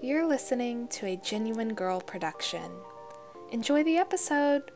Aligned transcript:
You're 0.00 0.28
listening 0.28 0.86
to 0.88 1.06
a 1.06 1.16
Genuine 1.16 1.74
Girl 1.74 2.00
production. 2.00 2.70
Enjoy 3.50 3.82
the 3.82 3.96
episode! 3.96 4.70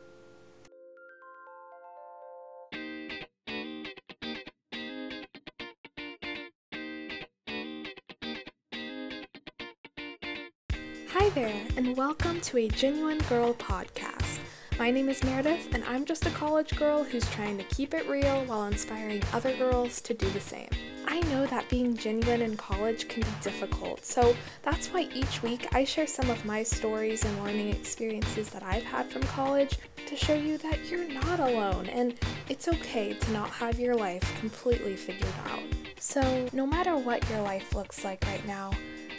Hi 11.07 11.29
there, 11.29 11.55
and 11.77 11.95
welcome 11.95 12.41
to 12.41 12.57
a 12.57 12.67
Genuine 12.67 13.19
Girl 13.29 13.53
podcast. 13.53 14.39
My 14.77 14.91
name 14.91 15.07
is 15.07 15.23
Meredith, 15.23 15.73
and 15.73 15.85
I'm 15.85 16.03
just 16.03 16.25
a 16.25 16.31
college 16.31 16.75
girl 16.75 17.05
who's 17.05 17.31
trying 17.31 17.57
to 17.59 17.63
keep 17.63 17.93
it 17.93 18.09
real 18.09 18.43
while 18.43 18.65
inspiring 18.65 19.23
other 19.31 19.55
girls 19.55 20.01
to 20.01 20.13
do 20.13 20.29
the 20.31 20.41
same. 20.41 20.67
I 21.07 21.19
know 21.21 21.45
that 21.47 21.69
being 21.69 21.95
genuine 21.95 22.41
in 22.41 22.57
college 22.57 23.07
can 23.07 23.23
be 23.23 23.29
difficult, 23.41 24.05
so 24.05 24.35
that's 24.61 24.87
why 24.87 25.09
each 25.13 25.43
week 25.43 25.67
I 25.73 25.83
share 25.83 26.07
some 26.07 26.29
of 26.29 26.45
my 26.45 26.63
stories 26.63 27.25
and 27.25 27.43
learning 27.43 27.69
experiences 27.69 28.49
that 28.49 28.63
I've 28.63 28.83
had 28.83 29.11
from 29.11 29.23
college 29.23 29.77
to 30.07 30.15
show 30.15 30.33
you 30.33 30.57
that 30.59 30.85
you're 30.89 31.07
not 31.07 31.39
alone 31.39 31.87
and 31.87 32.15
it's 32.49 32.67
okay 32.67 33.13
to 33.13 33.31
not 33.31 33.49
have 33.49 33.79
your 33.79 33.95
life 33.95 34.23
completely 34.39 34.95
figured 34.95 35.33
out. 35.47 35.63
So, 35.99 36.47
no 36.53 36.67
matter 36.67 36.97
what 36.97 37.27
your 37.29 37.41
life 37.41 37.73
looks 37.73 38.03
like 38.03 38.23
right 38.25 38.45
now, 38.45 38.71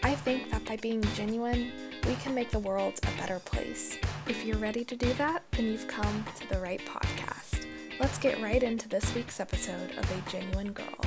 I 0.02 0.14
think 0.14 0.50
that 0.50 0.64
by 0.66 0.77
being 0.77 1.02
genuine, 1.14 1.72
we 2.06 2.14
can 2.16 2.34
make 2.34 2.50
the 2.50 2.58
world 2.58 3.00
a 3.02 3.20
better 3.20 3.38
place. 3.38 3.96
If 4.27 4.44
you're 4.44 4.58
ready 4.58 4.84
to 4.84 4.96
do 4.96 5.12
that, 5.14 5.42
then 5.52 5.66
you've 5.66 5.88
come 5.88 6.24
to 6.36 6.48
the 6.48 6.60
right 6.60 6.80
podcast. 6.84 7.66
Let's 7.98 8.19
get 8.19 8.42
right 8.42 8.62
into 8.62 8.88
this 8.88 9.14
week's 9.14 9.41
episode 9.41 9.92
of 9.92 10.10
A 10.10 10.30
Genuine 10.30 10.72
Girl. 10.72 10.98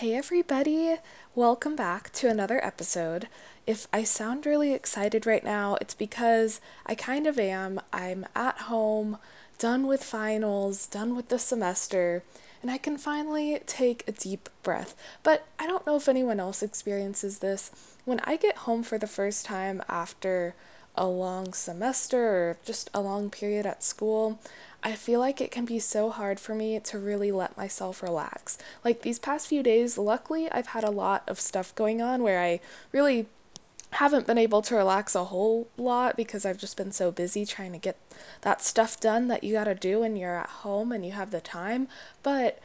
Hey 0.00 0.14
everybody, 0.14 0.96
welcome 1.34 1.74
back 1.74 2.12
to 2.12 2.28
another 2.28 2.62
episode. 2.62 3.28
If 3.66 3.88
I 3.94 4.04
sound 4.04 4.44
really 4.44 4.74
excited 4.74 5.24
right 5.24 5.42
now, 5.42 5.78
it's 5.80 5.94
because 5.94 6.60
I 6.84 6.94
kind 6.94 7.26
of 7.26 7.38
am. 7.38 7.80
I'm 7.94 8.26
at 8.34 8.58
home, 8.58 9.16
done 9.58 9.86
with 9.86 10.04
finals, 10.04 10.86
done 10.86 11.16
with 11.16 11.30
the 11.30 11.38
semester, 11.38 12.22
and 12.60 12.70
I 12.70 12.76
can 12.76 12.98
finally 12.98 13.58
take 13.64 14.04
a 14.06 14.12
deep 14.12 14.50
breath. 14.62 14.94
But 15.22 15.46
I 15.58 15.66
don't 15.66 15.86
know 15.86 15.96
if 15.96 16.10
anyone 16.10 16.40
else 16.40 16.62
experiences 16.62 17.38
this. 17.38 17.70
When 18.04 18.20
I 18.20 18.36
get 18.36 18.58
home 18.58 18.82
for 18.82 18.98
the 18.98 19.06
first 19.06 19.46
time 19.46 19.82
after 19.88 20.54
a 20.96 21.06
long 21.06 21.52
semester 21.52 22.18
or 22.18 22.56
just 22.64 22.90
a 22.92 23.00
long 23.00 23.30
period 23.30 23.66
at 23.66 23.82
school, 23.82 24.38
I 24.82 24.94
feel 24.94 25.20
like 25.20 25.40
it 25.40 25.50
can 25.50 25.64
be 25.64 25.78
so 25.78 26.10
hard 26.10 26.38
for 26.38 26.54
me 26.54 26.78
to 26.78 26.98
really 26.98 27.32
let 27.32 27.56
myself 27.56 28.02
relax. 28.02 28.58
Like 28.84 29.02
these 29.02 29.18
past 29.18 29.48
few 29.48 29.62
days, 29.62 29.98
luckily, 29.98 30.50
I've 30.50 30.68
had 30.68 30.84
a 30.84 30.90
lot 30.90 31.24
of 31.26 31.40
stuff 31.40 31.74
going 31.74 32.00
on 32.00 32.22
where 32.22 32.40
I 32.40 32.60
really 32.92 33.26
haven't 33.90 34.26
been 34.26 34.38
able 34.38 34.62
to 34.62 34.74
relax 34.74 35.14
a 35.14 35.24
whole 35.24 35.68
lot 35.76 36.16
because 36.16 36.44
I've 36.44 36.58
just 36.58 36.76
been 36.76 36.92
so 36.92 37.10
busy 37.10 37.46
trying 37.46 37.72
to 37.72 37.78
get 37.78 37.96
that 38.42 38.60
stuff 38.60 39.00
done 39.00 39.28
that 39.28 39.42
you 39.42 39.54
got 39.54 39.64
to 39.64 39.74
do 39.74 40.00
when 40.00 40.16
you're 40.16 40.36
at 40.36 40.48
home 40.48 40.92
and 40.92 41.04
you 41.04 41.12
have 41.12 41.30
the 41.30 41.40
time. 41.40 41.88
But 42.22 42.58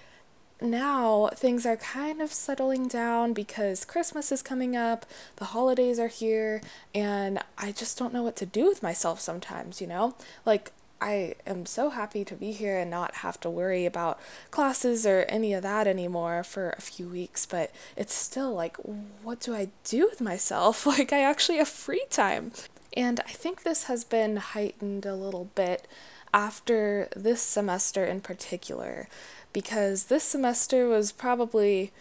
now 0.62 1.30
things 1.36 1.66
are 1.66 1.78
kind 1.78 2.22
of 2.22 2.32
settling 2.32 2.88
down 2.88 3.34
because 3.34 3.86
Christmas 3.86 4.32
is 4.32 4.42
coming 4.42 4.76
up, 4.76 5.06
the 5.38 5.46
holidays 5.46 6.00
are 6.00 6.08
here, 6.08 6.62
and 6.94 7.40
I 7.58 7.72
just 7.72 7.98
don't 7.98 8.14
know 8.14 8.24
what 8.24 8.36
to 8.38 8.46
do 8.46 8.66
with 8.66 8.84
myself 8.84 9.20
sometimes, 9.20 9.82
you 9.82 9.88
know? 9.88 10.16
Like, 10.46 10.72
I 11.02 11.34
am 11.48 11.66
so 11.66 11.90
happy 11.90 12.24
to 12.26 12.36
be 12.36 12.52
here 12.52 12.78
and 12.78 12.92
not 12.92 13.16
have 13.16 13.40
to 13.40 13.50
worry 13.50 13.88
about 13.88 14.20
classes 14.52 15.08
or 15.08 15.26
any 15.28 15.52
of 15.54 15.64
that 15.64 15.88
anymore 15.88 16.44
for 16.44 16.76
a 16.78 16.82
few 16.82 17.08
weeks, 17.08 17.48
but 17.48 17.72
it's 17.98 18.14
still 18.14 18.54
like, 18.54 18.78
what 19.24 19.40
do 19.40 19.56
I 19.56 19.70
do 19.84 20.08
with 20.10 20.22
myself? 20.22 20.86
Like, 20.92 21.12
I 21.12 21.22
actually 21.22 21.58
have 21.58 21.70
free 21.70 22.06
time. 22.10 22.52
And 22.96 23.22
I 23.22 23.32
think 23.32 23.64
this 23.64 23.86
has 23.86 24.04
been 24.04 24.36
heightened 24.36 25.06
a 25.06 25.16
little 25.16 25.46
bit 25.56 25.88
after 26.34 27.10
this 27.16 27.42
semester 27.42 28.06
in 28.06 28.22
particular, 28.22 29.08
because 29.54 30.06
this 30.06 30.24
semester 30.24 30.88
was 30.88 31.12
probably, 31.12 31.92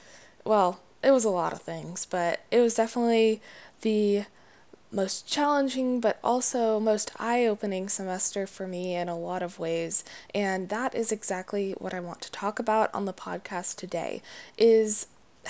well, 0.44 0.80
it 1.02 1.10
was 1.10 1.24
a 1.24 1.30
lot 1.30 1.52
of 1.52 1.62
things, 1.62 2.06
but 2.06 2.40
it 2.50 2.60
was 2.60 2.74
definitely 2.74 3.40
the 3.82 4.24
most 4.92 5.26
challenging 5.28 6.00
but 6.00 6.18
also 6.22 6.80
most 6.80 7.12
eye-opening 7.18 7.88
semester 7.88 8.46
for 8.46 8.66
me 8.66 8.94
in 8.94 9.08
a 9.08 9.18
lot 9.18 9.42
of 9.42 9.58
ways. 9.58 10.04
And 10.34 10.68
that 10.68 10.94
is 10.94 11.12
exactly 11.12 11.74
what 11.78 11.94
I 11.94 12.00
want 12.00 12.20
to 12.22 12.32
talk 12.32 12.58
about 12.58 12.92
on 12.92 13.04
the 13.04 13.12
podcast 13.12 13.76
today 13.76 14.20
is 14.58 15.06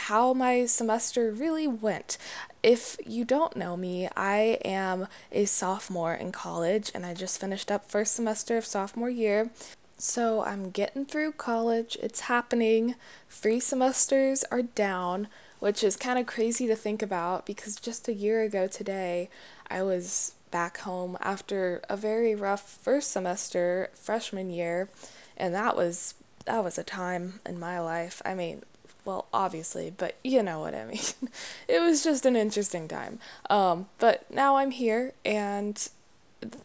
how 0.06 0.32
my 0.32 0.66
semester 0.66 1.30
really 1.30 1.66
went. 1.66 2.18
If 2.62 2.96
you 3.06 3.24
don't 3.24 3.56
know 3.56 3.76
me, 3.76 4.08
I 4.16 4.58
am 4.64 5.06
a 5.32 5.44
sophomore 5.44 6.14
in 6.14 6.32
college 6.32 6.90
and 6.94 7.06
I 7.06 7.14
just 7.14 7.40
finished 7.40 7.70
up 7.70 7.90
first 7.90 8.14
semester 8.14 8.56
of 8.56 8.66
sophomore 8.66 9.10
year. 9.10 9.50
So 9.98 10.42
I'm 10.44 10.70
getting 10.70 11.04
through 11.04 11.32
college. 11.32 11.96
It's 12.02 12.20
happening. 12.20 12.94
Three 13.28 13.60
semesters 13.60 14.44
are 14.50 14.62
down 14.62 15.28
which 15.60 15.84
is 15.84 15.96
kind 15.96 16.18
of 16.18 16.26
crazy 16.26 16.66
to 16.66 16.74
think 16.74 17.02
about 17.02 17.46
because 17.46 17.76
just 17.76 18.08
a 18.08 18.14
year 18.14 18.42
ago 18.42 18.66
today, 18.66 19.28
I 19.70 19.82
was 19.82 20.34
back 20.50 20.78
home 20.78 21.16
after 21.20 21.80
a 21.88 21.96
very 21.96 22.34
rough 22.34 22.78
first 22.82 23.12
semester 23.12 23.90
freshman 23.94 24.50
year, 24.50 24.88
and 25.36 25.54
that 25.54 25.76
was 25.76 26.14
that 26.46 26.64
was 26.64 26.78
a 26.78 26.82
time 26.82 27.40
in 27.46 27.60
my 27.60 27.78
life. 27.78 28.20
I 28.24 28.34
mean, 28.34 28.62
well, 29.04 29.26
obviously, 29.32 29.92
but 29.96 30.16
you 30.22 30.42
know 30.42 30.60
what 30.60 30.74
I 30.74 30.84
mean. 30.84 31.00
it 31.68 31.80
was 31.80 32.02
just 32.04 32.26
an 32.26 32.36
interesting 32.36 32.88
time. 32.88 33.18
Um, 33.48 33.88
but 33.98 34.30
now 34.30 34.56
I'm 34.56 34.70
here 34.70 35.12
and 35.24 35.88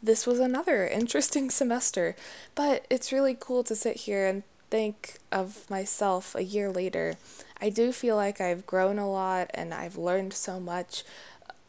this 0.01 0.25
was 0.25 0.39
another 0.39 0.87
interesting 1.01 1.49
semester. 1.49 2.15
But 2.55 2.85
it's 2.89 3.11
really 3.11 3.37
cool 3.39 3.63
to 3.63 3.75
sit 3.75 3.97
here 3.97 4.25
and 4.25 4.43
think 4.69 5.17
of 5.31 5.69
myself 5.69 6.33
a 6.35 6.43
year 6.43 6.71
later 6.71 7.17
I 7.61 7.69
do 7.69 7.91
feel 7.91 8.15
like 8.15 8.41
I've 8.41 8.65
grown 8.65 8.99
a 8.99 9.09
lot 9.09 9.49
and 9.53 9.73
I've 9.73 9.97
learned 9.97 10.33
so 10.33 10.59
much. 10.59 11.03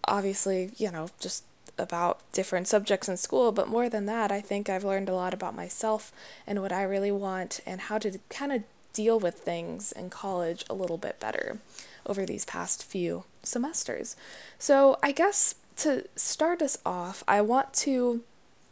Obviously, 0.05 0.71
you 0.77 0.91
know, 0.91 1.09
just 1.21 1.45
about 1.79 2.21
different 2.33 2.69
subjects 2.69 3.09
in 3.09 3.17
school, 3.17 3.53
but 3.53 3.69
more 3.69 3.89
than 3.89 4.07
that, 4.07 4.33
I 4.33 4.41
think 4.41 4.69
I've 4.69 4.85
learned 4.85 5.09
a 5.09 5.15
lot 5.15 5.35
about 5.35 5.55
myself 5.55 6.13
and 6.47 6.63
what 6.63 6.73
I 6.73 6.83
really 6.83 7.13
want 7.13 7.61
and 7.67 7.83
how 7.83 7.99
to 7.99 8.19
kind 8.31 8.53
of 8.53 8.63
deal 8.97 9.21
with 9.21 9.35
things 9.35 9.93
in 9.93 10.09
college 10.09 10.65
a 10.71 10.75
little 10.75 10.97
bit 10.97 11.21
better 11.21 11.59
over 12.07 12.25
these 12.25 12.47
past 12.47 12.83
few 12.83 13.25
semesters. 13.43 14.17
So, 14.59 14.97
I 15.03 15.13
guess 15.13 15.55
to 15.77 16.05
start 16.17 16.63
us 16.63 16.79
off, 16.87 17.23
I 17.29 17.43
want 17.43 17.75
to 17.75 18.23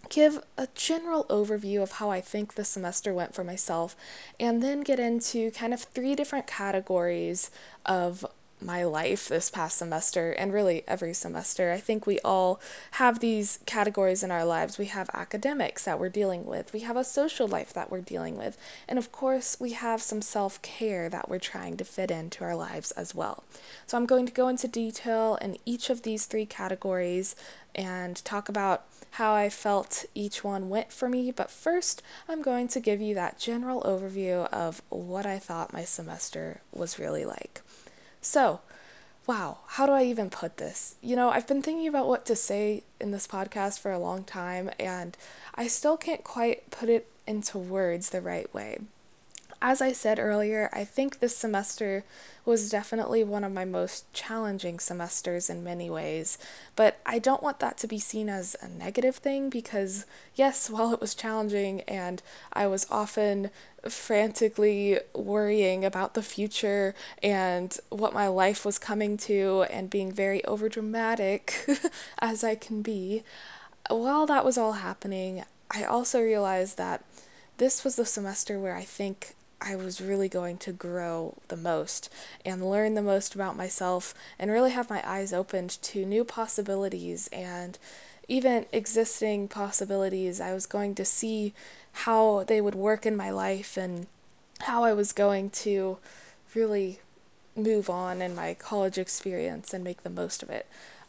give 0.09 0.43
a 0.57 0.69
general 0.75 1.25
overview 1.25 1.83
of 1.83 1.93
how 1.93 2.11
I 2.11 2.21
think 2.21 2.55
the 2.55 2.65
semester 2.65 3.13
went 3.13 3.35
for 3.35 3.45
myself, 3.45 3.97
and 4.41 4.63
then 4.63 4.81
get 4.81 4.99
into 4.99 5.51
kind 5.51 5.75
of 5.75 5.83
three 5.83 6.15
different 6.15 6.47
categories 6.47 7.51
of 7.85 8.25
my 8.65 8.85
life 8.85 9.29
this 9.29 9.51
past 9.51 9.79
semester 9.79 10.33
and 10.33 10.53
really 10.53 10.83
every 10.89 11.13
semester. 11.13 11.71
I 11.71 11.79
think 11.79 12.07
we 12.07 12.19
all 12.21 12.61
have 12.93 13.21
these 13.21 13.59
categories 13.67 14.23
in 14.23 14.31
our 14.31 14.45
lives. 14.45 14.79
We 14.79 14.87
have 14.87 15.11
academics 15.13 15.85
that 15.85 16.01
we're 16.01 16.09
dealing 16.09 16.47
with, 16.47 16.73
we 16.73 16.81
have 16.81 16.97
a 16.97 17.05
social 17.05 17.47
life 17.47 17.73
that 17.75 17.91
we're 17.91 18.01
dealing 18.01 18.37
with, 18.37 18.57
and 18.89 18.99
of 18.99 19.13
course, 19.13 19.59
we 19.61 19.73
have 19.73 20.03
some 20.03 20.23
self 20.23 20.61
care 20.63 21.09
that 21.09 21.29
we're 21.29 21.39
trying 21.39 21.77
to 21.77 21.85
fit 21.85 22.11
into 22.11 22.45
our 22.45 22.57
lives 22.57 22.91
as 22.93 23.15
well. 23.15 23.45
So, 23.87 23.97
I'm 23.97 24.07
going 24.07 24.27
to 24.27 24.33
go 24.33 24.49
into 24.49 24.67
detail 24.67 25.39
in 25.43 25.59
each 25.65 25.91
of 25.91 26.03
these 26.03 26.27
three 26.27 26.47
categories 26.47 27.37
and 27.75 28.25
talk 28.25 28.49
about 28.49 28.87
how 29.13 29.35
I 29.35 29.49
felt 29.49 30.05
each 30.15 30.43
one 30.43 30.69
went 30.69 30.93
for 30.93 31.09
me, 31.09 31.31
but 31.31 31.51
first 31.51 32.03
I'm 32.29 32.43
going 32.43 32.69
to 32.69 32.81
give 32.81 33.01
you 33.01 33.15
that 33.15 33.39
general 33.39 33.83
overview 33.83 34.49
of 34.53 34.83
what 34.89 35.25
I 35.25 35.39
thought 35.39 35.73
my 35.73 35.85
semester 35.85 36.61
was 36.73 36.99
really 36.99 37.25
like. 37.25 37.63
So, 38.25 38.61
wow, 39.27 39.59
how 39.67 39.85
do 39.85 39.93
I 39.93 40.05
even 40.05 40.31
put 40.31 40.57
this? 40.57 40.97
You 41.03 41.15
know, 41.15 41.29
I've 41.29 41.47
been 41.47 41.61
thinking 41.61 41.87
about 41.87 42.09
what 42.09 42.25
to 42.27 42.35
say 42.35 42.83
in 42.99 43.11
this 43.11 43.27
podcast 43.27 43.81
for 43.81 43.93
a 43.93 43.99
long 43.99 44.25
time, 44.25 44.71
and 44.81 45.15
I 45.55 45.67
still 45.67 45.99
can't 45.99 46.25
quite 46.25 46.71
put 46.71 46.89
it 46.89 47.11
into 47.27 47.59
words 47.59 48.11
the 48.11 48.23
right 48.23 48.53
way. 48.55 48.79
As 49.67 49.81
I 49.81 49.93
said 49.93 50.19
earlier, 50.19 50.69
I 50.75 50.85
think 50.85 51.21
this 51.21 51.35
semester 51.35 52.05
was 52.45 52.69
definitely 52.69 53.25
one 53.25 53.45
of 53.45 53.51
my 53.51 53.65
most 53.65 54.13
challenging 54.13 54.79
semesters 54.79 55.49
in 55.49 55.65
many 55.65 55.89
ways, 55.89 56.37
but 56.77 56.99
I 57.07 57.19
don't 57.19 57.43
want 57.43 57.61
that 57.61 57.79
to 57.79 57.87
be 57.87 57.99
seen 57.99 58.29
as 58.29 58.55
a 58.61 58.69
negative 58.69 59.17
thing 59.17 59.49
because, 59.49 60.05
yes, 60.35 60.69
while 60.71 60.93
it 60.93 61.01
was 61.01 61.15
challenging 61.15 61.81
and 61.89 62.21
I 62.53 62.67
was 62.67 62.87
often 62.91 63.49
frantically 63.89 64.99
worrying 65.15 65.83
about 65.83 66.13
the 66.13 66.23
future 66.23 66.95
and 67.23 67.75
what 67.89 68.13
my 68.13 68.29
life 68.29 68.67
was 68.67 68.79
coming 68.79 69.17
to 69.17 69.65
and 69.71 69.89
being 69.89 70.13
very 70.13 70.43
overdramatic 70.43 71.91
as 72.19 72.45
I 72.45 72.55
can 72.55 72.83
be, 72.83 73.23
while 73.89 74.27
that 74.27 74.45
was 74.45 74.59
all 74.59 74.73
happening, 74.73 75.43
I 75.71 75.85
also 75.85 76.21
realized 76.21 76.77
that 76.77 77.03
this 77.57 77.83
was 77.83 77.97
the 77.97 78.05
semester 78.05 78.61
where 78.61 78.77
I 78.77 78.83
think 78.83 79.35
I 79.61 79.77
was 79.77 80.01
really 80.01 80.29
going 80.29 80.59
to 80.59 80.73
grow 80.73 81.39
the 81.49 81.57
most 81.57 82.13
and 82.45 82.69
learn 82.69 82.95
the 82.95 83.03
most 83.03 83.35
about 83.35 83.57
myself 83.57 84.15
and 84.39 84.51
really 84.51 84.73
have 84.73 84.91
my 84.91 85.03
eyes 85.09 85.33
opened 85.33 85.71
to 85.83 86.05
new 86.05 86.25
possibilities 86.25 87.29
and 87.33 87.79
even 88.29 88.67
existing 88.73 89.49
possibilities. 89.49 90.41
I 90.41 90.53
was 90.53 90.67
going 90.67 90.95
to 90.97 91.05
see 91.05 91.55
how 91.93 92.45
they 92.45 92.61
would 92.61 92.75
work 92.75 93.07
in 93.07 93.17
my 93.17 93.31
life 93.31 93.77
and 93.77 94.07
how 94.61 94.85
I 94.85 94.93
was 94.93 95.13
going 95.13 95.51
to 95.51 95.99
really 96.55 97.01
move 97.57 97.89
on 97.89 98.21
in 98.21 98.35
my 98.35 98.55
college 98.55 98.99
experience 98.99 99.73
and 99.73 99.85
make 99.85 100.03
the 100.03 100.11
most 100.11 100.43
of 100.43 100.51
it. 100.51 100.67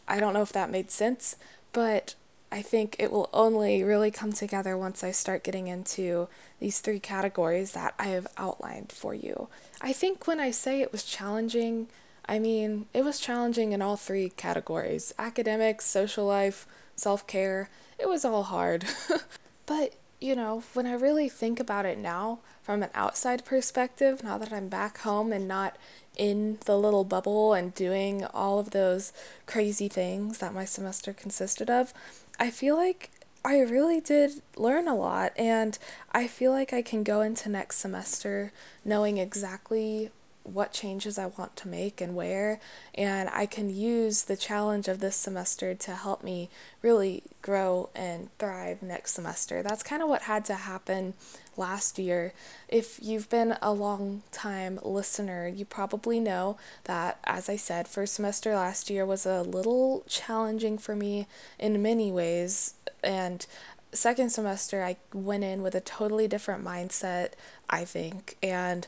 I 0.07 0.19
don't 0.19 0.33
know 0.33 0.41
if 0.41 0.53
that 0.53 0.69
made 0.69 0.91
sense, 0.91 1.35
but 1.73 2.15
I 2.51 2.61
think 2.61 2.95
it 2.99 3.11
will 3.11 3.29
only 3.33 3.83
really 3.83 4.11
come 4.11 4.31
together 4.31 4.77
once 4.77 5.03
I 5.03 5.11
start 5.11 5.43
getting 5.43 5.67
into 5.67 6.27
these 6.59 6.79
three 6.79 6.99
categories 6.99 7.71
that 7.71 7.93
I 7.99 8.05
have 8.07 8.27
outlined 8.37 8.91
for 8.91 9.13
you. 9.13 9.49
I 9.81 9.93
think 9.93 10.27
when 10.27 10.39
I 10.39 10.51
say 10.51 10.81
it 10.81 10.91
was 10.91 11.03
challenging, 11.03 11.87
I 12.27 12.39
mean 12.39 12.85
it 12.93 13.03
was 13.03 13.19
challenging 13.19 13.71
in 13.71 13.81
all 13.81 13.97
three 13.97 14.29
categories 14.29 15.13
academics, 15.19 15.85
social 15.85 16.25
life, 16.25 16.67
self 16.95 17.27
care. 17.27 17.69
It 17.99 18.07
was 18.07 18.25
all 18.25 18.43
hard. 18.43 18.85
but, 19.65 19.93
you 20.19 20.35
know, 20.35 20.63
when 20.73 20.85
I 20.85 20.93
really 20.93 21.29
think 21.29 21.59
about 21.59 21.85
it 21.85 21.97
now, 21.97 22.39
from 22.61 22.81
an 22.81 22.89
outside 22.95 23.45
perspective, 23.45 24.23
now 24.23 24.37
that 24.37 24.51
I'm 24.51 24.69
back 24.69 24.99
home 24.99 25.31
and 25.31 25.47
not 25.47 25.77
in 26.17 26.57
the 26.65 26.77
little 26.77 27.03
bubble 27.03 27.53
and 27.53 27.75
doing 27.75 28.25
all 28.25 28.59
of 28.59 28.71
those 28.71 29.13
crazy 29.45 29.87
things 29.87 30.39
that 30.39 30.53
my 30.53 30.65
semester 30.65 31.13
consisted 31.13 31.69
of, 31.69 31.93
I 32.39 32.49
feel 32.49 32.75
like 32.75 33.11
I 33.43 33.59
really 33.59 34.01
did 34.01 34.41
learn 34.57 34.87
a 34.87 34.95
lot, 34.95 35.31
and 35.37 35.77
I 36.11 36.27
feel 36.27 36.51
like 36.51 36.73
I 36.73 36.81
can 36.81 37.03
go 37.03 37.21
into 37.21 37.47
next 37.47 37.77
semester 37.77 38.51
knowing 38.83 39.17
exactly 39.17 40.09
what 40.41 40.71
changes 40.71 41.17
I 41.17 41.25
want 41.25 41.55
to 41.57 41.67
make 41.67 42.01
and 42.01 42.15
where, 42.15 42.59
and 42.93 43.29
I 43.29 43.45
can 43.45 43.69
use 43.69 44.23
the 44.23 44.37
challenge 44.37 44.87
of 44.87 44.99
this 44.99 45.15
semester 45.15 45.73
to 45.73 45.91
help 45.91 46.23
me 46.23 46.49
really 46.81 47.23
grow 47.41 47.89
and 47.95 48.29
thrive 48.37 48.81
next 48.83 49.13
semester. 49.13 49.63
That's 49.63 49.83
kind 49.83 50.03
of 50.03 50.09
what 50.09 50.23
had 50.23 50.45
to 50.45 50.55
happen 50.55 51.15
last 51.57 51.97
year. 51.99 52.33
If 52.67 52.99
you've 53.01 53.29
been 53.29 53.57
a 53.61 53.71
long 53.71 54.23
time 54.31 54.79
listener, 54.83 55.47
you 55.47 55.65
probably 55.65 56.19
know 56.19 56.57
that, 56.85 57.19
as 57.23 57.49
I 57.49 57.55
said, 57.55 57.87
first 57.87 58.13
semester 58.13 58.55
last 58.55 58.89
year 58.89 59.05
was 59.05 59.25
a 59.25 59.41
little 59.41 60.03
challenging 60.07 60.77
for 60.77 60.95
me 60.95 61.27
in 61.59 61.81
many 61.81 62.11
ways, 62.11 62.75
and 63.03 63.45
second 63.91 64.29
semester 64.29 64.83
I 64.83 64.97
went 65.13 65.43
in 65.43 65.61
with 65.61 65.75
a 65.75 65.81
totally 65.81 66.27
different 66.27 66.63
mindset, 66.63 67.29
I 67.69 67.85
think, 67.85 68.35
and 68.43 68.87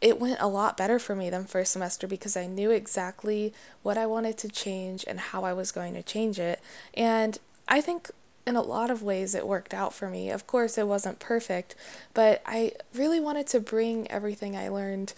it 0.00 0.20
went 0.20 0.40
a 0.40 0.46
lot 0.46 0.76
better 0.76 0.98
for 0.98 1.14
me 1.14 1.28
than 1.28 1.44
first 1.44 1.72
semester 1.72 2.06
because 2.06 2.36
I 2.36 2.46
knew 2.46 2.70
exactly 2.70 3.52
what 3.82 3.98
I 3.98 4.06
wanted 4.06 4.38
to 4.38 4.48
change 4.48 5.04
and 5.06 5.18
how 5.18 5.44
I 5.44 5.52
was 5.52 5.72
going 5.72 5.94
to 5.94 6.02
change 6.02 6.38
it. 6.38 6.60
And 6.94 7.38
I 7.66 7.80
think 7.80 8.10
in 8.48 8.56
a 8.56 8.62
lot 8.62 8.90
of 8.90 9.02
ways 9.02 9.34
it 9.34 9.46
worked 9.46 9.74
out 9.74 9.92
for 9.92 10.08
me. 10.08 10.30
Of 10.30 10.46
course, 10.46 10.78
it 10.78 10.88
wasn't 10.88 11.20
perfect, 11.20 11.74
but 12.14 12.42
I 12.46 12.72
really 12.94 13.20
wanted 13.20 13.46
to 13.48 13.60
bring 13.60 14.10
everything 14.10 14.56
I 14.56 14.68
learned 14.68 15.12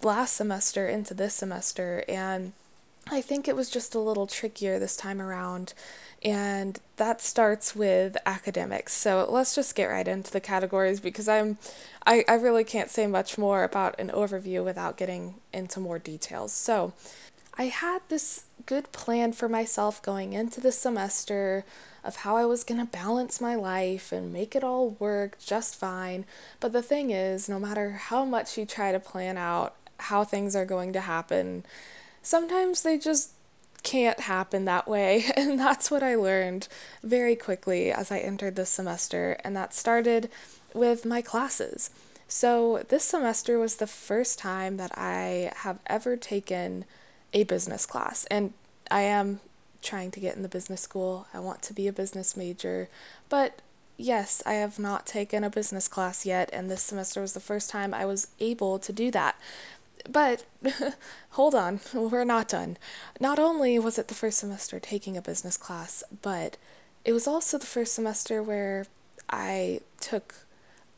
last 0.00 0.36
semester 0.36 0.86
into 0.86 1.12
this 1.12 1.34
semester. 1.34 2.04
And 2.08 2.52
I 3.10 3.20
think 3.20 3.48
it 3.48 3.56
was 3.56 3.68
just 3.68 3.96
a 3.96 3.98
little 3.98 4.28
trickier 4.28 4.78
this 4.78 4.96
time 4.96 5.20
around 5.20 5.74
and 6.22 6.80
that 6.96 7.20
starts 7.20 7.74
with 7.74 8.16
academics. 8.26 8.92
So 8.92 9.26
let's 9.28 9.54
just 9.54 9.74
get 9.74 9.86
right 9.86 10.06
into 10.06 10.32
the 10.32 10.40
categories 10.40 11.00
because 11.00 11.28
I'm 11.28 11.58
I, 12.06 12.24
I 12.28 12.34
really 12.34 12.64
can't 12.64 12.90
say 12.90 13.06
much 13.06 13.36
more 13.36 13.64
about 13.64 13.98
an 13.98 14.10
overview 14.10 14.64
without 14.64 14.96
getting 14.96 15.34
into 15.52 15.80
more 15.80 15.98
details. 15.98 16.52
So 16.52 16.92
I 17.58 17.64
had 17.64 18.00
this 18.08 18.44
good 18.66 18.92
plan 18.92 19.32
for 19.32 19.48
myself 19.48 20.02
going 20.02 20.32
into 20.32 20.60
the 20.60 20.72
semester 20.72 21.64
of 22.06 22.16
how 22.16 22.36
I 22.36 22.44
was 22.44 22.64
going 22.64 22.80
to 22.80 22.86
balance 22.86 23.40
my 23.40 23.54
life 23.54 24.12
and 24.12 24.32
make 24.32 24.54
it 24.54 24.64
all 24.64 24.90
work 24.98 25.38
just 25.38 25.76
fine. 25.76 26.24
But 26.60 26.72
the 26.72 26.82
thing 26.82 27.10
is, 27.10 27.48
no 27.48 27.58
matter 27.58 27.90
how 27.92 28.24
much 28.24 28.56
you 28.56 28.64
try 28.64 28.92
to 28.92 29.00
plan 29.00 29.36
out 29.36 29.74
how 29.98 30.24
things 30.24 30.54
are 30.54 30.64
going 30.64 30.92
to 30.92 31.00
happen, 31.00 31.64
sometimes 32.22 32.82
they 32.82 32.98
just 32.98 33.32
can't 33.82 34.20
happen 34.20 34.64
that 34.64 34.88
way. 34.88 35.24
And 35.36 35.58
that's 35.58 35.90
what 35.90 36.02
I 36.02 36.14
learned 36.14 36.68
very 37.02 37.36
quickly 37.36 37.92
as 37.92 38.10
I 38.10 38.18
entered 38.18 38.56
this 38.56 38.70
semester. 38.70 39.36
And 39.44 39.56
that 39.56 39.74
started 39.74 40.30
with 40.74 41.04
my 41.04 41.22
classes. 41.22 41.90
So, 42.28 42.84
this 42.88 43.04
semester 43.04 43.58
was 43.58 43.76
the 43.76 43.86
first 43.86 44.38
time 44.40 44.78
that 44.78 44.90
I 44.98 45.52
have 45.58 45.78
ever 45.86 46.16
taken 46.16 46.84
a 47.32 47.44
business 47.44 47.86
class. 47.86 48.24
And 48.24 48.52
I 48.90 49.02
am 49.02 49.40
trying 49.82 50.10
to 50.12 50.20
get 50.20 50.36
in 50.36 50.42
the 50.42 50.48
business 50.48 50.80
school. 50.80 51.26
I 51.32 51.40
want 51.40 51.62
to 51.62 51.72
be 51.72 51.88
a 51.88 51.92
business 51.92 52.36
major. 52.36 52.88
But 53.28 53.60
yes, 53.96 54.42
I 54.46 54.54
have 54.54 54.78
not 54.78 55.06
taken 55.06 55.44
a 55.44 55.50
business 55.50 55.88
class 55.88 56.26
yet. 56.26 56.50
And 56.52 56.70
this 56.70 56.82
semester 56.82 57.20
was 57.20 57.32
the 57.32 57.40
first 57.40 57.70
time 57.70 57.94
I 57.94 58.04
was 58.04 58.28
able 58.40 58.78
to 58.78 58.92
do 58.92 59.10
that. 59.10 59.38
But 60.10 60.44
hold 61.30 61.54
on, 61.54 61.80
we're 61.94 62.24
not 62.24 62.48
done. 62.48 62.76
Not 63.20 63.38
only 63.38 63.78
was 63.78 63.98
it 63.98 64.08
the 64.08 64.14
first 64.14 64.38
semester 64.38 64.78
taking 64.78 65.16
a 65.16 65.22
business 65.22 65.56
class, 65.56 66.02
but 66.22 66.56
it 67.04 67.12
was 67.12 67.26
also 67.26 67.58
the 67.58 67.66
first 67.66 67.94
semester 67.94 68.42
where 68.42 68.86
I 69.30 69.80
took 70.00 70.34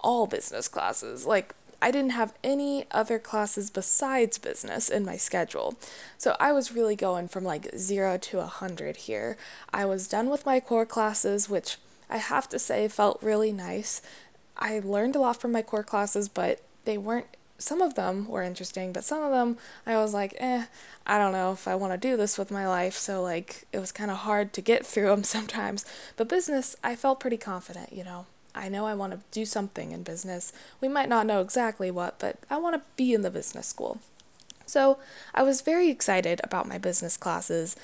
all 0.01 0.27
business 0.27 0.69
classes. 0.69 1.27
Like, 1.27 1.55
I 1.81 1.91
didn't 1.91 2.11
have 2.11 2.35
any 2.43 2.87
other 2.91 3.19
classes 3.19 3.71
besides 3.71 4.39
business 4.39 4.89
in 4.89 5.05
my 5.05 5.17
schedule. 5.17 5.77
So 6.17 6.37
I 6.41 6.53
was 6.53 6.73
really 6.73 6.97
going 6.97 7.29
from 7.29 7.45
like 7.45 7.75
zero 7.77 8.19
to 8.19 8.41
a 8.41 8.47
hundred 8.47 8.97
here. 8.97 9.37
I 9.73 9.85
was 9.85 10.09
done 10.09 10.29
with 10.29 10.47
my 10.47 10.61
core 10.61 10.87
classes, 10.87 11.49
which 11.49 11.77
I 12.11 12.17
have 12.17 12.49
to 12.51 12.59
say 12.59 12.89
felt 12.89 13.23
really 13.23 13.53
nice. 13.53 14.03
I 14.57 14.81
learned 14.81 15.15
a 15.15 15.21
lot 15.21 15.41
from 15.41 15.53
my 15.53 15.63
core 15.63 15.85
classes, 15.85 16.29
but 16.29 16.61
they 16.85 16.99
weren't 16.99 17.27
some 17.59 17.83
of 17.83 17.95
them 17.95 18.29
were 18.29 18.43
interesting, 18.43 18.93
but 18.93 19.05
some 19.05 19.23
of 19.23 19.33
them 19.33 19.59
I 19.85 19.97
was 19.97 20.15
like, 20.15 20.35
eh, 20.39 20.67
I 21.07 21.19
don't 21.19 21.33
know 21.33 21.53
if 21.53 21.67
I 21.67 21.75
want 21.75 21.93
to 21.93 21.99
do 21.99 22.17
this 22.17 22.39
with 22.39 22.51
my 22.51 22.69
life. 22.69 22.95
So, 22.95 23.21
like, 23.21 23.67
it 23.73 23.81
was 23.81 23.91
kind 23.91 24.11
of 24.11 24.19
hard 24.19 24.53
to 24.55 24.61
get 24.61 24.87
through 24.93 25.09
them 25.09 25.25
sometimes. 25.25 25.85
But 26.17 26.29
business, 26.29 26.77
I 26.83 26.95
felt 26.95 27.21
pretty 27.21 27.37
confident, 27.37 27.93
you 27.93 28.05
know. 28.05 28.27
I 28.59 28.69
know 28.69 28.87
I 28.87 28.95
want 28.95 29.13
to 29.13 29.21
do 29.31 29.45
something 29.45 29.93
in 29.93 30.03
business. 30.03 30.53
We 30.81 30.89
might 30.89 31.09
not 31.09 31.27
know 31.27 31.41
exactly 31.41 31.91
what, 31.91 32.19
but 32.19 32.39
I 32.51 32.57
want 32.57 32.77
to 32.77 32.83
be 32.97 33.15
in 33.15 33.23
the 33.23 33.31
business 33.31 33.67
school. 33.67 33.99
So, 34.67 34.99
I 35.35 35.43
was 35.43 35.63
very 35.63 35.89
excited 35.89 36.41
about 36.45 36.69
my 36.69 36.77
business 36.77 37.17
classes, 37.17 37.75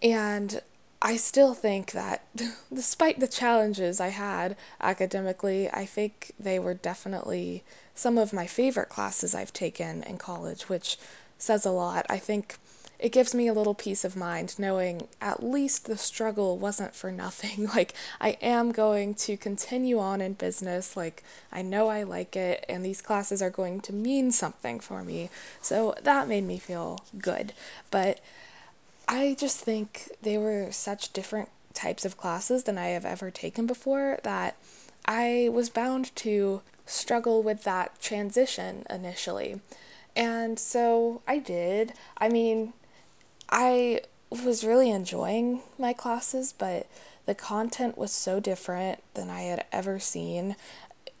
and 0.00 0.62
I 1.02 1.16
still 1.16 1.54
think 1.54 1.92
that 1.92 2.24
despite 2.72 3.18
the 3.18 3.26
challenges 3.26 4.00
I 4.00 4.08
had 4.08 4.56
academically, 4.80 5.70
I 5.70 5.86
think 5.86 6.32
they 6.38 6.58
were 6.58 6.74
definitely 6.74 7.64
some 7.94 8.18
of 8.18 8.32
my 8.32 8.46
favorite 8.46 8.88
classes 8.88 9.34
I've 9.34 9.52
taken 9.52 10.02
in 10.02 10.18
college, 10.18 10.68
which 10.68 10.98
says 11.38 11.64
a 11.64 11.70
lot. 11.70 12.06
I 12.08 12.18
think 12.18 12.56
it 13.00 13.12
gives 13.12 13.34
me 13.34 13.48
a 13.48 13.54
little 13.54 13.74
peace 13.74 14.04
of 14.04 14.14
mind 14.14 14.58
knowing 14.58 15.08
at 15.20 15.42
least 15.42 15.86
the 15.86 15.96
struggle 15.96 16.58
wasn't 16.58 16.94
for 16.94 17.10
nothing. 17.10 17.68
Like, 17.80 17.94
I 18.20 18.30
am 18.42 18.72
going 18.72 19.14
to 19.14 19.36
continue 19.36 19.98
on 19.98 20.20
in 20.20 20.32
business. 20.34 20.96
Like, 20.96 21.22
I 21.52 21.62
know 21.62 21.88
I 21.88 22.02
like 22.02 22.34
it, 22.36 22.64
and 22.68 22.84
these 22.84 23.00
classes 23.00 23.40
are 23.40 23.48
going 23.48 23.80
to 23.82 23.92
mean 23.92 24.32
something 24.32 24.80
for 24.80 25.04
me. 25.04 25.30
So 25.62 25.94
that 26.02 26.28
made 26.28 26.44
me 26.44 26.58
feel 26.58 26.98
good. 27.16 27.52
But 27.90 28.20
I 29.06 29.36
just 29.38 29.60
think 29.60 30.10
they 30.20 30.36
were 30.36 30.72
such 30.72 31.12
different 31.12 31.48
types 31.72 32.04
of 32.04 32.16
classes 32.16 32.64
than 32.64 32.76
I 32.76 32.88
have 32.88 33.04
ever 33.04 33.30
taken 33.30 33.66
before 33.66 34.18
that 34.24 34.56
I 35.06 35.48
was 35.52 35.70
bound 35.70 36.14
to 36.16 36.62
struggle 36.86 37.42
with 37.42 37.62
that 37.64 38.00
transition 38.00 38.84
initially. 38.90 39.60
And 40.16 40.58
so 40.58 41.22
I 41.26 41.38
did. 41.38 41.92
I 42.18 42.28
mean, 42.28 42.72
I 43.50 44.02
was 44.30 44.64
really 44.64 44.90
enjoying 44.90 45.62
my 45.78 45.92
classes, 45.92 46.52
but 46.56 46.86
the 47.26 47.34
content 47.34 47.98
was 47.98 48.12
so 48.12 48.40
different 48.40 49.02
than 49.14 49.28
I 49.28 49.42
had 49.42 49.64
ever 49.72 49.98
seen. 49.98 50.56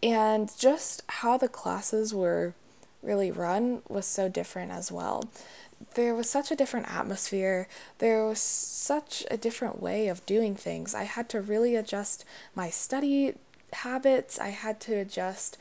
And 0.02 0.50
just 0.58 1.02
how 1.08 1.36
the 1.36 1.48
classes 1.48 2.14
were 2.14 2.54
really 3.02 3.30
run 3.30 3.82
was 3.88 4.06
so 4.06 4.28
different 4.28 4.70
as 4.70 4.92
well. 4.92 5.24
There 5.94 6.14
was 6.14 6.28
such 6.28 6.50
a 6.50 6.56
different 6.56 6.94
atmosphere. 6.94 7.66
There 7.98 8.24
was 8.24 8.40
such 8.40 9.24
a 9.30 9.36
different 9.36 9.82
way 9.82 10.08
of 10.08 10.24
doing 10.26 10.54
things. 10.54 10.94
I 10.94 11.04
had 11.04 11.28
to 11.30 11.40
really 11.40 11.74
adjust 11.74 12.24
my 12.54 12.70
study 12.70 13.34
habits. 13.72 14.38
I 14.38 14.48
had 14.48 14.80
to 14.80 14.94
adjust 14.94 15.56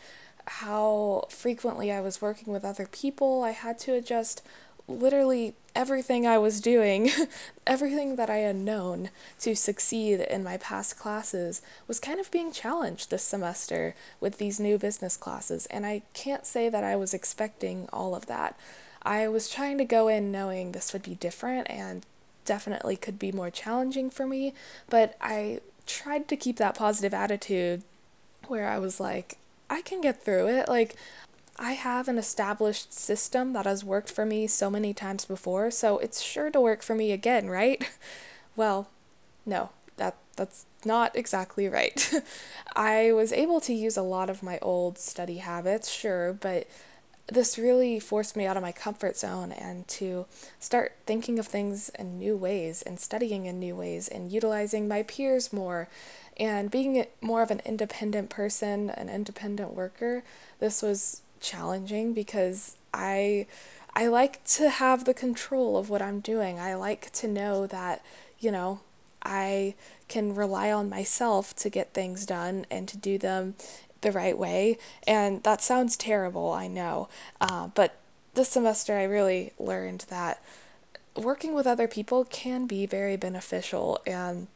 how 0.45 1.25
frequently 1.29 1.91
I 1.91 2.01
was 2.01 2.21
working 2.21 2.51
with 2.51 2.65
other 2.65 2.88
people. 2.88 3.43
I 3.43 3.51
had 3.51 3.77
to 3.79 3.93
adjust 3.93 4.41
literally 4.89 5.53
everything 5.75 6.25
I 6.25 6.38
was 6.38 6.60
doing, 6.60 7.12
everything 7.67 8.15
that 8.15 8.29
I 8.29 8.38
had 8.38 8.55
known 8.55 9.10
to 9.39 9.55
succeed 9.55 10.19
in 10.19 10.43
my 10.43 10.58
past 10.58 10.98
classes 10.98 11.62
was 11.88 12.00
kind 12.00 12.19
of 12.19 12.31
being 12.31 12.51
challenged 12.51 13.10
this 13.10 13.24
semester 13.24 13.96
with 14.19 14.38
these 14.38 14.60
new 14.60 14.77
business 14.77 15.15
classes. 15.15 15.65
And 15.67 15.86
I 15.86 16.01
can't 16.13 16.46
say 16.46 16.69
that 16.69 16.84
I 16.84 16.96
was 16.96 17.13
expecting 17.13 17.88
all 17.93 18.15
of 18.15 18.25
that. 18.25 18.60
I 19.03 19.27
was 19.27 19.50
trying 19.50 19.77
to 19.77 19.86
go 19.86 20.08
in 20.08 20.31
knowing 20.31 20.72
this 20.72 20.91
would 20.91 21.03
be 21.03 21.15
different 21.15 21.69
and 21.69 22.05
definitely 22.46 22.98
could 22.98 23.19
be 23.19 23.31
more 23.31 23.51
challenging 23.51 24.10
for 24.10 24.25
me, 24.25 24.53
but 24.89 25.15
I 25.22 25.62
tried 25.86 26.27
to 26.27 26.36
keep 26.36 26.58
that 26.58 26.75
positive 26.75 27.13
attitude 27.13 27.84
where 28.48 28.67
I 28.67 28.79
was 28.79 29.00
like, 29.00 29.38
I 29.69 29.81
can 29.81 30.01
get 30.01 30.24
through 30.24 30.48
it. 30.48 30.67
Like, 30.67 30.96
I 31.62 31.74
have 31.74 32.08
an 32.08 32.18
established 32.18 32.94
system 32.94 33.51
that 33.51 33.66
has 33.66 33.84
worked 33.84 34.10
for 34.10 34.25
me 34.25 34.48
so 34.48 34.70
many 34.70 34.94
times 34.94 35.25
before, 35.25 35.70
so 35.72 35.98
it's 35.98 36.22
sure 36.22 36.50
to 36.50 36.62
work 36.62 36.82
for 36.82 36.96
me 36.96 37.12
again, 37.12 37.50
right? 37.50 37.84
well, 38.56 38.89
no, 39.46 39.70
that 39.98 40.16
that's 40.38 40.66
not 40.86 41.13
exactly 41.18 41.68
right. 41.68 42.12
I 42.78 43.12
was 43.12 43.34
able 43.34 43.60
to 43.62 43.74
use 43.74 43.98
a 43.98 44.01
lot 44.01 44.30
of 44.30 44.42
my 44.42 44.58
old 44.62 44.98
study 44.98 45.38
habits, 45.38 45.92
sure, 45.92 46.32
but 46.32 46.66
this 47.28 47.60
really 47.60 48.00
forced 48.00 48.38
me 48.38 48.46
out 48.46 48.56
of 48.56 48.63
my 48.63 48.72
comfort 48.72 49.18
zone 49.18 49.51
and 49.51 49.86
to 49.89 50.25
start 50.60 50.94
thinking 51.06 51.38
of 51.39 51.46
things 51.46 51.89
in 51.89 52.18
new 52.18 52.38
ways 52.38 52.82
and 52.82 53.01
studying 53.01 53.46
in 53.46 53.60
new 53.60 53.75
ways 53.75 54.08
and 54.08 54.32
utilizing 54.32 54.88
my 54.88 55.04
peers 55.04 55.51
more 55.51 55.89
and 56.38 56.72
being 56.72 57.06
more 57.22 57.42
of 57.42 57.51
an 57.51 57.62
independent 57.66 58.30
person, 58.30 58.89
an 58.92 59.10
independent 59.10 59.74
worker. 59.74 60.24
This 60.60 60.82
was 60.82 61.22
challenging 61.39 62.13
because 62.13 62.77
I 62.93 63.48
I 63.96 64.08
like 64.08 64.43
to 64.46 64.69
have 64.69 65.05
the 65.05 65.13
control 65.13 65.77
of 65.77 65.89
what 65.89 66.01
I'm 66.01 66.19
doing. 66.19 66.60
I 66.60 66.75
like 66.75 67.12
to 67.13 67.27
know 67.27 67.67
that, 67.67 68.03
you 68.39 68.51
know, 68.51 68.81
I 69.24 69.75
can 70.08 70.34
rely 70.36 70.72
on 70.72 70.89
myself 70.89 71.55
to 71.58 71.69
get 71.69 71.93
things 71.93 72.25
done 72.25 72.65
and 72.72 72.88
to 72.88 72.98
do 72.98 73.17
them 73.17 73.55
the 74.01 74.12
right 74.12 74.38
way. 74.38 74.77
And 75.05 75.43
that 75.43 75.62
sounds 75.62 75.98
terrible, 75.98 76.51
I 76.51 76.67
know. 76.67 77.10
Uh, 77.41 77.67
but 77.67 77.98
this 78.36 78.50
semester, 78.50 78.96
I 78.96 79.03
really 79.03 79.53
learned 79.60 80.05
that 80.10 80.41
working 81.15 81.53
with 81.53 81.67
other 81.67 81.88
people 81.88 82.24
can 82.25 82.67
be 82.67 82.86
very 82.86 83.17
beneficial. 83.17 84.00
And 84.05 84.48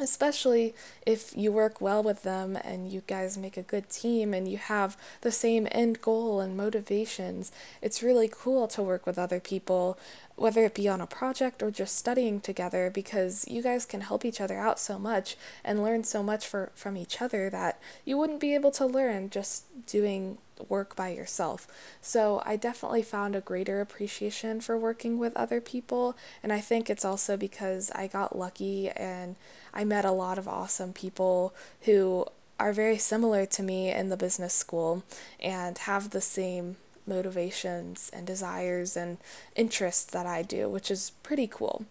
especially 0.00 0.74
if 1.06 1.36
you 1.36 1.52
work 1.52 1.80
well 1.80 2.02
with 2.02 2.22
them 2.22 2.56
and 2.56 2.90
you 2.90 3.02
guys 3.06 3.38
make 3.38 3.56
a 3.56 3.62
good 3.62 3.88
team 3.88 4.32
and 4.34 4.48
you 4.48 4.58
have 4.58 4.96
the 5.20 5.32
same 5.32 5.66
end 5.70 6.00
goal 6.00 6.40
and 6.40 6.56
motivations. 6.56 7.52
It's 7.82 8.02
really 8.02 8.30
cool 8.32 8.66
to 8.68 8.82
work 8.82 9.06
with 9.06 9.18
other 9.18 9.40
people, 9.40 9.98
whether 10.36 10.64
it 10.64 10.74
be 10.74 10.88
on 10.88 11.00
a 11.00 11.06
project 11.06 11.62
or 11.62 11.70
just 11.70 11.96
studying 11.96 12.40
together, 12.40 12.90
because 12.90 13.46
you 13.48 13.62
guys 13.62 13.84
can 13.86 14.02
help 14.02 14.24
each 14.24 14.40
other 14.40 14.58
out 14.58 14.78
so 14.78 14.98
much 14.98 15.36
and 15.64 15.82
learn 15.82 16.04
so 16.04 16.22
much 16.22 16.46
for, 16.46 16.72
from 16.74 16.96
each 16.96 17.20
other 17.20 17.50
that 17.50 17.80
you 18.04 18.16
wouldn't 18.16 18.40
be 18.40 18.54
able 18.54 18.70
to 18.72 18.86
learn 18.86 19.30
just 19.30 19.64
doing 19.86 20.38
work 20.68 20.96
by 20.96 21.10
yourself. 21.10 21.66
So 22.00 22.42
I 22.44 22.56
definitely 22.56 23.02
found 23.02 23.34
a 23.34 23.40
greater 23.40 23.80
appreciation 23.80 24.60
for 24.60 24.76
working 24.76 25.18
with 25.18 25.36
other 25.36 25.60
people, 25.60 26.16
and 26.42 26.52
I 26.52 26.60
think 26.60 26.90
it's 26.90 27.04
also 27.04 27.36
because 27.36 27.90
I 27.92 28.06
got 28.06 28.36
lucky 28.36 28.90
and 28.90 29.36
I 29.72 29.84
met 29.84 30.04
a 30.04 30.12
lot 30.12 30.38
of 30.38 30.48
awesome 30.48 30.92
people 30.92 31.54
who 31.82 32.26
are 32.58 32.72
very 32.72 32.98
similar 32.98 33.46
to 33.46 33.62
me 33.62 33.90
in 33.90 34.10
the 34.10 34.16
business 34.16 34.52
school 34.52 35.02
and 35.40 35.78
have 35.78 36.10
the 36.10 36.20
same 36.20 36.76
motivations 37.06 38.10
and 38.12 38.26
desires 38.26 38.96
and 38.96 39.18
interests 39.56 40.04
that 40.04 40.26
I 40.26 40.42
do, 40.42 40.68
which 40.68 40.90
is 40.90 41.10
pretty 41.22 41.46
cool. 41.46 41.84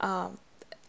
Um, 0.00 0.38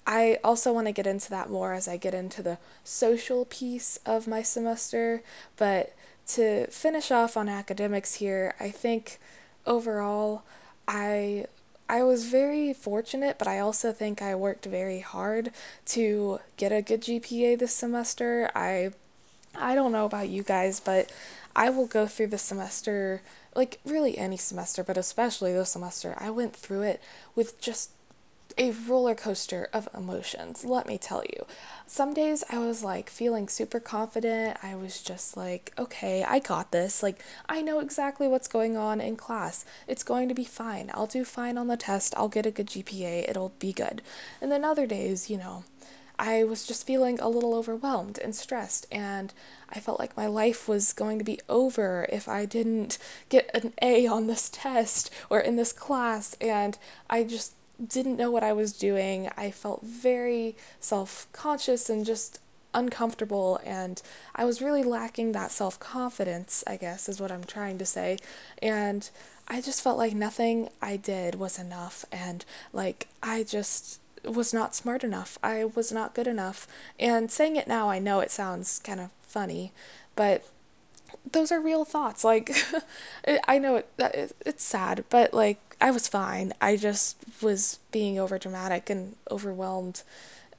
I 0.07 0.37
also 0.43 0.71
want 0.71 0.87
to 0.87 0.93
get 0.93 1.07
into 1.07 1.29
that 1.31 1.49
more 1.49 1.73
as 1.73 1.87
I 1.87 1.97
get 1.97 2.13
into 2.13 2.43
the 2.43 2.59
social 2.83 3.45
piece 3.45 3.97
of 4.05 4.27
my 4.27 4.43
semester, 4.43 5.23
but 5.57 5.94
to 6.27 6.67
finish 6.67 7.11
off 7.11 7.37
on 7.37 7.49
academics 7.49 8.15
here, 8.15 8.55
I 8.59 8.69
think 8.69 9.19
overall 9.65 10.43
I 10.87 11.45
I 11.87 12.01
was 12.03 12.25
very 12.25 12.73
fortunate, 12.73 13.37
but 13.37 13.47
I 13.47 13.59
also 13.59 13.91
think 13.91 14.21
I 14.21 14.33
worked 14.33 14.65
very 14.65 15.01
hard 15.01 15.51
to 15.87 16.39
get 16.57 16.71
a 16.71 16.81
good 16.81 17.01
GPA 17.01 17.59
this 17.59 17.73
semester. 17.73 18.49
I 18.55 18.91
I 19.55 19.75
don't 19.75 19.91
know 19.91 20.05
about 20.05 20.29
you 20.29 20.43
guys, 20.43 20.79
but 20.79 21.11
I 21.55 21.69
will 21.69 21.87
go 21.87 22.07
through 22.07 22.27
the 22.27 22.37
semester 22.37 23.21
like 23.55 23.79
really 23.85 24.17
any 24.17 24.37
semester, 24.37 24.83
but 24.83 24.97
especially 24.97 25.53
this 25.53 25.71
semester. 25.71 26.15
I 26.17 26.29
went 26.29 26.55
through 26.55 26.81
it 26.81 27.01
with 27.35 27.59
just 27.61 27.91
a 28.57 28.71
roller 28.71 29.15
coaster 29.15 29.67
of 29.73 29.89
emotions, 29.93 30.63
let 30.63 30.87
me 30.87 30.97
tell 30.97 31.23
you. 31.23 31.45
Some 31.85 32.13
days 32.13 32.43
I 32.49 32.59
was 32.59 32.83
like 32.83 33.09
feeling 33.09 33.47
super 33.47 33.79
confident. 33.79 34.57
I 34.63 34.75
was 34.75 35.01
just 35.01 35.35
like, 35.35 35.73
okay, 35.77 36.23
I 36.23 36.39
got 36.39 36.71
this. 36.71 37.03
Like, 37.03 37.21
I 37.47 37.61
know 37.61 37.79
exactly 37.79 38.27
what's 38.27 38.47
going 38.47 38.77
on 38.77 39.01
in 39.01 39.17
class. 39.17 39.65
It's 39.87 40.03
going 40.03 40.29
to 40.29 40.35
be 40.35 40.45
fine. 40.45 40.89
I'll 40.93 41.07
do 41.07 41.25
fine 41.25 41.57
on 41.57 41.67
the 41.67 41.77
test. 41.77 42.13
I'll 42.17 42.29
get 42.29 42.45
a 42.45 42.51
good 42.51 42.67
GPA. 42.67 43.29
It'll 43.29 43.53
be 43.59 43.73
good. 43.73 44.01
And 44.41 44.51
then 44.51 44.63
other 44.63 44.87
days, 44.87 45.29
you 45.29 45.37
know, 45.37 45.65
I 46.17 46.43
was 46.45 46.65
just 46.65 46.87
feeling 46.87 47.19
a 47.19 47.27
little 47.27 47.53
overwhelmed 47.53 48.19
and 48.19 48.33
stressed, 48.33 48.87
and 48.89 49.33
I 49.69 49.81
felt 49.81 49.99
like 49.99 50.15
my 50.15 50.27
life 50.27 50.65
was 50.65 50.93
going 50.93 51.19
to 51.19 51.25
be 51.25 51.41
over 51.49 52.07
if 52.09 52.29
I 52.29 52.45
didn't 52.45 52.97
get 53.27 53.51
an 53.53 53.73
A 53.81 54.07
on 54.07 54.27
this 54.27 54.49
test 54.49 55.11
or 55.29 55.41
in 55.41 55.57
this 55.57 55.73
class, 55.73 56.37
and 56.39 56.77
I 57.09 57.23
just 57.23 57.55
didn't 57.85 58.17
know 58.17 58.31
what 58.31 58.43
I 58.43 58.53
was 58.53 58.73
doing. 58.73 59.29
I 59.37 59.51
felt 59.51 59.83
very 59.83 60.55
self 60.79 61.27
conscious 61.31 61.89
and 61.89 62.05
just 62.05 62.39
uncomfortable, 62.73 63.59
and 63.65 64.01
I 64.35 64.45
was 64.45 64.61
really 64.61 64.83
lacking 64.83 65.31
that 65.31 65.51
self 65.51 65.79
confidence, 65.79 66.63
I 66.67 66.77
guess, 66.77 67.07
is 67.09 67.21
what 67.21 67.31
I'm 67.31 67.43
trying 67.43 67.77
to 67.79 67.85
say. 67.85 68.17
And 68.61 69.09
I 69.47 69.61
just 69.61 69.81
felt 69.81 69.97
like 69.97 70.13
nothing 70.13 70.69
I 70.81 70.97
did 70.97 71.35
was 71.35 71.59
enough, 71.59 72.05
and 72.11 72.45
like 72.73 73.07
I 73.23 73.43
just 73.43 73.99
was 74.23 74.53
not 74.53 74.75
smart 74.75 75.03
enough. 75.03 75.37
I 75.43 75.65
was 75.65 75.91
not 75.91 76.15
good 76.15 76.27
enough. 76.27 76.67
And 76.99 77.31
saying 77.31 77.55
it 77.55 77.67
now, 77.67 77.89
I 77.89 77.99
know 77.99 78.19
it 78.19 78.31
sounds 78.31 78.79
kind 78.79 78.99
of 78.99 79.09
funny, 79.21 79.71
but 80.15 80.45
those 81.31 81.51
are 81.51 81.59
real 81.59 81.85
thoughts. 81.85 82.23
Like, 82.23 82.55
I 83.47 83.59
know 83.59 83.77
it, 83.77 84.33
it's 84.45 84.63
sad, 84.63 85.05
but 85.09 85.33
like, 85.33 85.74
I 85.85 85.91
was 85.91 86.07
fine. 86.07 86.51
I 86.59 86.77
just 86.77 87.15
was 87.43 87.77
being 87.91 88.17
over 88.17 88.39
dramatic 88.39 88.89
and 88.89 89.17
overwhelmed. 89.29 90.01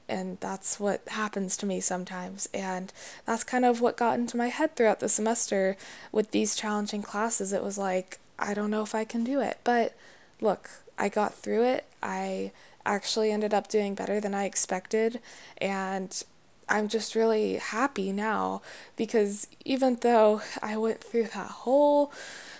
And 0.09 0.38
that's 0.38 0.78
what 0.78 1.00
happens 1.09 1.56
to 1.56 1.66
me 1.66 1.80
sometimes. 1.80 2.49
And 2.54 2.92
that's 3.25 3.42
kind 3.42 3.64
of 3.64 3.80
what 3.80 3.97
got 3.97 4.21
into 4.21 4.37
my 4.37 4.50
head 4.50 4.76
throughout 4.76 5.00
the 5.00 5.09
semester 5.09 5.76
with 6.12 6.30
these 6.30 6.54
challenging 6.54 7.02
classes. 7.02 7.52
It 7.52 7.64
was 7.64 7.76
like, 7.76 8.21
I 8.38 8.54
don't 8.54 8.71
know 8.71 8.85
if 8.85 8.95
I 8.95 9.02
can 9.02 9.25
do 9.25 9.40
it. 9.40 9.59
But 9.64 9.97
look, 10.40 10.71
I 10.97 11.09
got 11.09 11.35
through 11.35 11.64
it. 11.64 11.87
I 12.00 12.52
actually 12.85 13.33
ended 13.33 13.52
up 13.52 13.66
doing 13.66 13.97
better 13.97 14.21
than 14.21 14.33
I 14.33 14.45
expected. 14.45 15.18
And 15.59 16.23
I'm 16.68 16.88
just 16.88 17.14
really 17.14 17.56
happy 17.56 18.11
now 18.12 18.62
because 18.96 19.46
even 19.64 19.99
though 20.00 20.42
I 20.62 20.76
went 20.76 21.02
through 21.02 21.28
that 21.28 21.50
whole 21.50 22.12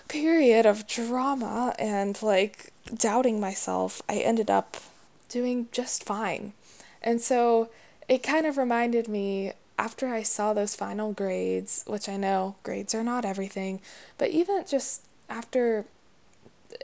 period 0.07 0.65
of 0.65 0.87
drama 0.87 1.75
and 1.77 2.21
like 2.21 2.71
doubting 2.95 3.39
myself, 3.39 4.01
I 4.07 4.15
ended 4.17 4.49
up 4.49 4.77
doing 5.27 5.67
just 5.71 6.03
fine. 6.03 6.53
And 7.01 7.21
so 7.21 7.69
it 8.07 8.23
kind 8.23 8.45
of 8.45 8.57
reminded 8.57 9.07
me 9.09 9.51
after 9.77 10.07
I 10.07 10.23
saw 10.23 10.53
those 10.53 10.75
final 10.75 11.11
grades, 11.11 11.83
which 11.85 12.07
I 12.07 12.17
know 12.17 12.55
grades 12.63 12.95
are 12.95 13.03
not 13.03 13.25
everything, 13.25 13.81
but 14.17 14.29
even 14.31 14.63
just 14.65 15.03
after 15.29 15.85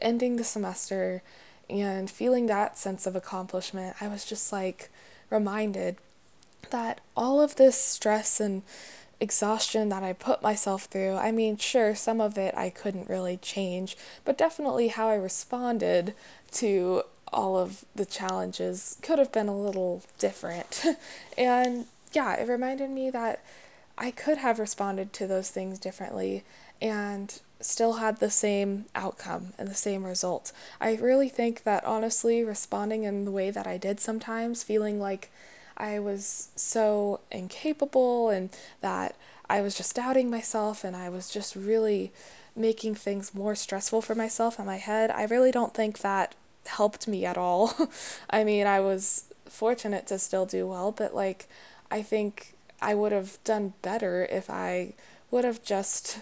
ending 0.02 0.36
the 0.36 0.44
semester 0.44 1.24
and 1.70 2.10
feeling 2.10 2.46
that 2.48 2.78
sense 2.78 3.08
of 3.08 3.16
accomplishment, 3.16 3.96
I 4.02 4.08
was 4.10 4.26
just 4.26 4.52
like 4.52 4.92
reminded 5.30 5.98
that 6.70 7.02
all 7.16 7.42
of 7.42 7.56
this 7.56 7.78
stress 7.78 8.40
and 8.40 8.64
exhaustion 9.20 9.90
that 9.90 10.04
I 10.04 10.14
put 10.14 10.42
myself 10.42 10.86
through, 10.86 11.16
I 11.16 11.32
mean, 11.32 11.58
sure, 11.58 11.96
some 11.96 12.20
of 12.20 12.38
it 12.38 12.54
I 12.56 12.70
couldn't 12.70 13.10
really 13.10 13.38
change, 13.38 13.98
but 14.26 14.38
definitely 14.38 14.90
how 14.90 15.08
I 15.08 15.16
responded 15.16 16.14
to 16.54 17.04
all 17.32 17.58
of 17.58 17.84
the 17.96 18.06
challenges 18.06 18.98
could 19.02 19.20
have 19.20 19.32
been 19.32 19.48
a 19.48 19.58
little 19.58 20.04
different. 20.20 20.84
and 21.38 21.86
yeah, 22.12 22.34
it 22.36 22.48
reminded 22.48 22.90
me 22.90 23.10
that 23.10 23.44
I 23.98 24.12
could 24.12 24.38
have 24.40 24.60
responded 24.60 25.14
to 25.14 25.28
those 25.28 25.50
things 25.50 25.80
differently 25.80 26.44
and 26.82 27.40
still 27.60 27.94
had 27.94 28.20
the 28.20 28.30
same 28.30 28.86
outcome 28.94 29.54
and 29.58 29.68
the 29.68 29.76
same 29.76 30.04
result. 30.04 30.52
I 30.82 30.96
really 30.96 31.30
think 31.30 31.64
that 31.64 31.86
honestly, 31.86 32.44
responding 32.44 33.04
in 33.04 33.26
the 33.26 33.32
way 33.32 33.52
that 33.52 33.68
I 33.68 33.78
did 33.78 34.00
sometimes, 34.00 34.64
feeling 34.64 35.00
like 35.00 35.32
I 35.78 36.00
was 36.00 36.50
so 36.56 37.22
incapable 37.32 38.30
and 38.30 38.50
that 38.82 39.16
I 39.50 39.62
was 39.62 39.76
just 39.76 39.96
doubting 39.96 40.30
myself 40.30 40.84
and 40.84 40.96
I 40.96 41.10
was 41.10 41.30
just 41.30 41.56
really 41.56 42.12
making 42.56 42.96
things 42.96 43.34
more 43.34 43.56
stressful 43.56 44.02
for 44.02 44.16
myself 44.16 44.60
in 44.60 44.66
my 44.66 44.78
head. 44.78 45.12
I 45.12 45.24
really 45.24 45.52
don't 45.52 45.74
think 45.74 46.00
that 46.00 46.36
helped 46.66 47.08
me 47.08 47.26
at 47.26 47.38
all. 47.38 47.74
I 48.30 48.44
mean, 48.44 48.68
I 48.68 48.80
was 48.80 49.26
fortunate 49.46 50.08
to 50.08 50.20
still 50.20 50.46
do 50.46 50.68
well, 50.68 50.92
but 50.92 51.16
like, 51.16 51.48
I 51.92 52.02
think 52.02 52.54
I 52.82 52.96
would 52.96 53.12
have 53.12 53.38
done 53.44 53.74
better 53.82 54.26
if 54.30 54.50
I 54.50 54.94
would 55.32 55.46
have 55.46 55.64
just 55.64 56.20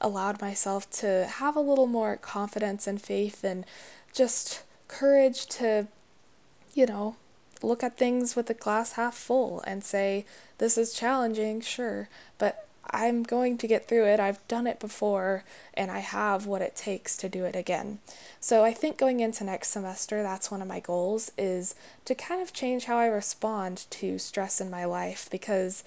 allowed 0.00 0.40
myself 0.40 0.90
to 0.90 1.26
have 1.26 1.56
a 1.56 1.60
little 1.60 1.86
more 1.86 2.16
confidence 2.16 2.86
and 2.86 3.00
faith 3.00 3.44
and 3.44 3.64
just 4.12 4.62
courage 4.88 5.46
to, 5.46 5.86
you 6.74 6.86
know, 6.86 7.16
look 7.62 7.82
at 7.82 7.98
things 7.98 8.36
with 8.36 8.46
the 8.46 8.54
glass 8.54 8.92
half 8.92 9.14
full 9.14 9.62
and 9.66 9.84
say, 9.84 10.24
this 10.58 10.76
is 10.76 10.92
challenging, 10.92 11.60
sure, 11.60 12.08
but 12.38 12.66
I'm 12.92 13.22
going 13.22 13.56
to 13.58 13.68
get 13.68 13.86
through 13.86 14.06
it. 14.06 14.18
I've 14.18 14.46
done 14.48 14.66
it 14.66 14.80
before 14.80 15.44
and 15.74 15.90
I 15.90 16.00
have 16.00 16.46
what 16.46 16.62
it 16.62 16.74
takes 16.74 17.16
to 17.18 17.28
do 17.28 17.44
it 17.44 17.54
again. 17.54 18.00
So 18.40 18.64
I 18.64 18.72
think 18.72 18.98
going 18.98 19.20
into 19.20 19.44
next 19.44 19.68
semester, 19.68 20.22
that's 20.22 20.50
one 20.50 20.60
of 20.60 20.68
my 20.68 20.80
goals 20.80 21.30
is 21.38 21.74
to 22.06 22.14
kind 22.14 22.42
of 22.42 22.52
change 22.52 22.86
how 22.86 22.96
I 22.96 23.06
respond 23.06 23.86
to 23.90 24.18
stress 24.18 24.60
in 24.60 24.70
my 24.70 24.84
life 24.84 25.28
because 25.30 25.84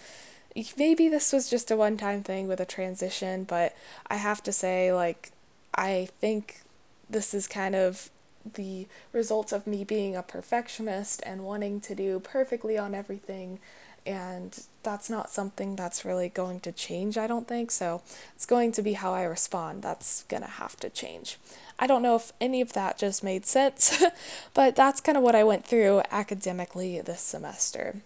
maybe 0.77 1.09
this 1.09 1.33
was 1.33 1.49
just 1.49 1.71
a 1.71 1.75
one 1.75 1.97
time 1.97 2.23
thing 2.23 2.47
with 2.47 2.59
a 2.59 2.65
transition, 2.65 3.43
but 3.43 3.75
I 4.07 4.15
have 4.15 4.41
to 4.43 4.51
say, 4.51 4.93
like, 4.93 5.31
I 5.75 6.09
think 6.21 6.61
this 7.09 7.33
is 7.33 7.47
kind 7.47 7.75
of 7.75 8.09
the 8.53 8.87
results 9.11 9.51
of 9.51 9.65
me 9.67 9.83
being 9.83 10.15
a 10.15 10.23
perfectionist 10.23 11.21
and 11.25 11.43
wanting 11.43 11.79
to 11.81 11.95
do 11.95 12.19
perfectly 12.19 12.77
on 12.77 12.93
everything 12.93 13.59
and 14.05 14.65
that's 14.83 15.09
not 15.09 15.29
something 15.29 15.75
that's 15.75 16.03
really 16.03 16.29
going 16.29 16.59
to 16.61 16.71
change, 16.71 17.17
I 17.17 17.27
don't 17.27 17.47
think. 17.47 17.71
So 17.71 18.01
it's 18.35 18.45
going 18.45 18.71
to 18.73 18.81
be 18.81 18.93
how 18.93 19.13
I 19.13 19.23
respond. 19.23 19.81
That's 19.81 20.23
going 20.23 20.43
to 20.43 20.49
have 20.49 20.75
to 20.77 20.89
change. 20.89 21.37
I 21.79 21.87
don't 21.87 22.01
know 22.01 22.15
if 22.15 22.33
any 22.41 22.61
of 22.61 22.73
that 22.73 22.97
just 22.97 23.23
made 23.23 23.45
sense, 23.45 24.03
but 24.53 24.75
that's 24.75 25.01
kind 25.01 25.17
of 25.17 25.23
what 25.23 25.35
I 25.35 25.43
went 25.43 25.65
through 25.65 26.01
academically 26.11 26.99
this 27.01 27.21
semester. 27.21 28.01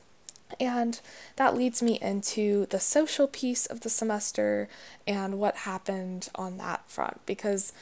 And 0.60 1.00
that 1.36 1.56
leads 1.56 1.82
me 1.82 2.00
into 2.02 2.68
the 2.68 2.80
social 2.80 3.28
piece 3.28 3.66
of 3.66 3.82
the 3.82 3.90
semester 3.90 4.70
and 5.06 5.40
what 5.40 5.58
happened 5.58 6.30
on 6.36 6.58
that 6.58 6.90
front 6.90 7.26
because 7.26 7.74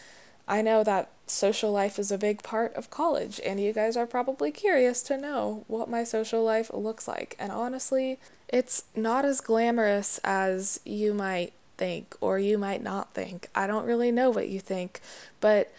I 0.48 0.62
know 0.62 0.84
that 0.84 1.10
social 1.28 1.72
life 1.72 1.98
is 1.98 2.12
a 2.12 2.18
big 2.18 2.44
part 2.44 2.74
of 2.76 2.90
college, 2.90 3.42
and 3.46 3.60
you 3.60 3.74
guys 3.74 3.98
are 3.98 4.06
probably 4.06 4.52
curious 4.52 5.02
to 5.04 5.18
know 5.18 5.64
what 5.68 5.90
my 5.90 6.04
social 6.04 6.44
life 6.44 6.72
looks 6.74 7.08
like. 7.08 7.36
And 7.40 7.52
honestly, 7.52 8.20
it's 8.48 8.84
not 8.96 9.26
as 9.26 9.42
glamorous 9.42 10.20
as 10.24 10.80
you 10.86 11.14
might 11.14 11.54
think 11.78 12.16
or 12.22 12.40
you 12.40 12.58
might 12.58 12.84
not 12.84 13.14
think. 13.14 13.50
I 13.56 13.68
don't 13.68 13.86
really 13.86 14.12
know 14.12 14.30
what 14.30 14.50
you 14.50 14.60
think, 14.60 15.02
but 15.40 15.72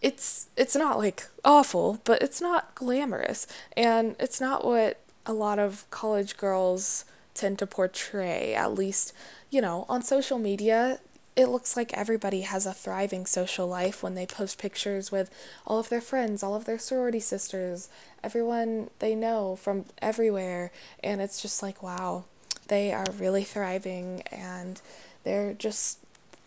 it's 0.00 0.48
it's 0.56 0.76
not 0.76 0.98
like 0.98 1.28
awful, 1.44 2.00
but 2.04 2.22
it's 2.22 2.40
not 2.40 2.74
glamorous. 2.74 3.46
And 3.76 4.16
it's 4.18 4.40
not 4.40 4.64
what 4.64 5.00
a 5.24 5.32
lot 5.32 5.58
of 5.58 5.88
college 5.90 6.36
girls 6.36 7.04
tend 7.34 7.58
to 7.60 7.66
portray, 7.66 8.54
at 8.54 8.74
least, 8.74 9.12
you 9.50 9.60
know, 9.60 9.86
on 9.88 10.02
social 10.02 10.38
media 10.38 10.98
it 11.34 11.46
looks 11.46 11.76
like 11.76 11.94
everybody 11.94 12.42
has 12.42 12.66
a 12.66 12.74
thriving 12.74 13.24
social 13.24 13.66
life 13.66 14.02
when 14.02 14.14
they 14.14 14.26
post 14.26 14.58
pictures 14.58 15.10
with 15.10 15.30
all 15.66 15.78
of 15.78 15.88
their 15.88 16.00
friends, 16.00 16.42
all 16.42 16.54
of 16.54 16.66
their 16.66 16.78
sorority 16.78 17.20
sisters, 17.20 17.88
everyone 18.22 18.90
they 18.98 19.14
know 19.14 19.56
from 19.56 19.86
everywhere. 20.02 20.70
And 21.02 21.22
it's 21.22 21.40
just 21.40 21.62
like, 21.62 21.82
wow, 21.82 22.24
they 22.68 22.92
are 22.92 23.06
really 23.18 23.44
thriving 23.44 24.22
and 24.30 24.80
they're 25.24 25.54
just 25.54 25.98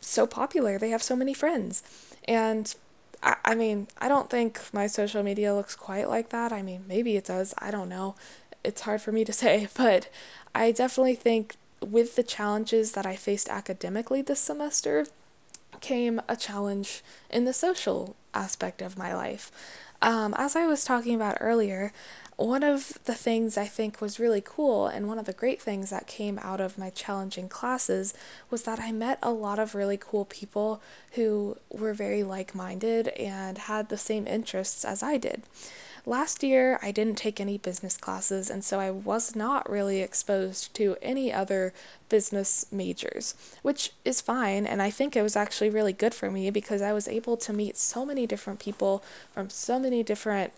so 0.02 0.28
popular. 0.28 0.78
They 0.78 0.92
have 0.92 1.04
so 1.04 1.16
many 1.16 1.34
friends. 1.34 1.82
And 2.28 2.74
I, 3.24 3.38
I 3.44 3.56
mean, 3.56 3.88
I 3.98 4.08
don't 4.08 4.30
think 4.30 4.62
my 4.72 4.86
social 4.86 5.24
media 5.24 5.56
looks 5.56 5.76
quite 5.76 6.08
like 6.10 6.30
that. 6.30 6.52
I 6.52 6.62
mean, 6.62 6.86
maybe 6.88 7.16
it 7.16 7.26
does. 7.26 7.56
I 7.58 7.72
don't 7.72 7.90
know. 7.90 8.16
It's 8.64 8.82
hard 8.82 9.02
for 9.02 9.12
me 9.12 9.26
to 9.26 9.34
say, 9.44 9.68
but 9.76 10.10
I 10.54 10.72
definitely 10.72 11.16
think 11.16 11.56
with 11.92 12.16
the 12.16 12.24
challenges 12.24 12.94
that 12.94 13.06
I 13.06 13.16
faced 13.16 13.50
academically 13.50 14.22
this 14.22 14.40
semester 14.40 15.06
came 15.82 16.22
a 16.28 16.36
challenge 16.36 17.04
in 17.30 17.46
the 17.46 17.54
social 17.54 18.16
aspect 18.34 18.82
of 18.82 18.98
my 18.98 19.14
life. 19.14 19.52
Um, 20.02 20.34
as 20.38 20.56
I 20.56 20.66
was 20.66 20.84
talking 20.84 21.16
about 21.16 21.38
earlier, 21.40 21.94
one 22.38 22.64
of 22.64 23.00
the 23.06 23.14
things 23.14 23.58
I 23.58 23.66
think 23.66 24.02
was 24.02 24.20
really 24.20 24.42
cool, 24.44 24.88
and 24.88 25.08
one 25.08 25.18
of 25.18 25.26
the 25.26 25.34
great 25.34 25.62
things 25.62 25.90
that 25.90 26.06
came 26.06 26.38
out 26.40 26.60
of 26.60 26.78
my 26.78 26.90
challenging 26.90 27.48
classes, 27.48 28.14
was 28.50 28.64
that 28.64 28.80
I 28.80 28.92
met 28.92 29.20
a 29.24 29.32
lot 29.32 29.58
of 29.58 29.74
really 29.74 29.98
cool 29.98 30.26
people 30.26 30.82
who 31.12 31.58
were 31.70 31.94
very 31.94 32.24
like 32.24 32.54
minded 32.54 33.08
and 33.10 33.58
had 33.58 33.88
the 33.88 33.98
same 33.98 34.28
interests 34.28 34.84
as 34.84 35.02
I 35.02 35.18
did. 35.18 35.44
Last 36.08 36.44
year, 36.44 36.80
I 36.84 36.92
didn't 36.92 37.16
take 37.16 37.42
any 37.42 37.58
business 37.58 37.98
classes, 37.98 38.52
and 38.52 38.64
so 38.64 38.80
I 38.80 38.92
was 38.92 39.36
not 39.36 39.68
really 39.68 40.02
exposed 40.02 40.76
to 40.76 40.98
any 41.02 41.34
other 41.34 41.74
business 42.10 42.68
majors, 42.72 43.34
which 43.64 43.92
is 44.04 44.22
fine. 44.22 44.68
And 44.68 44.84
I 44.84 44.92
think 44.92 45.16
it 45.16 45.24
was 45.24 45.36
actually 45.36 45.72
really 45.72 45.94
good 45.94 46.14
for 46.14 46.30
me 46.30 46.52
because 46.52 46.84
I 46.84 46.94
was 46.94 47.08
able 47.08 47.38
to 47.38 47.54
meet 47.54 47.76
so 47.76 48.06
many 48.06 48.28
different 48.28 48.60
people 48.60 49.04
from 49.32 49.50
so 49.50 49.80
many 49.80 50.04
different 50.04 50.54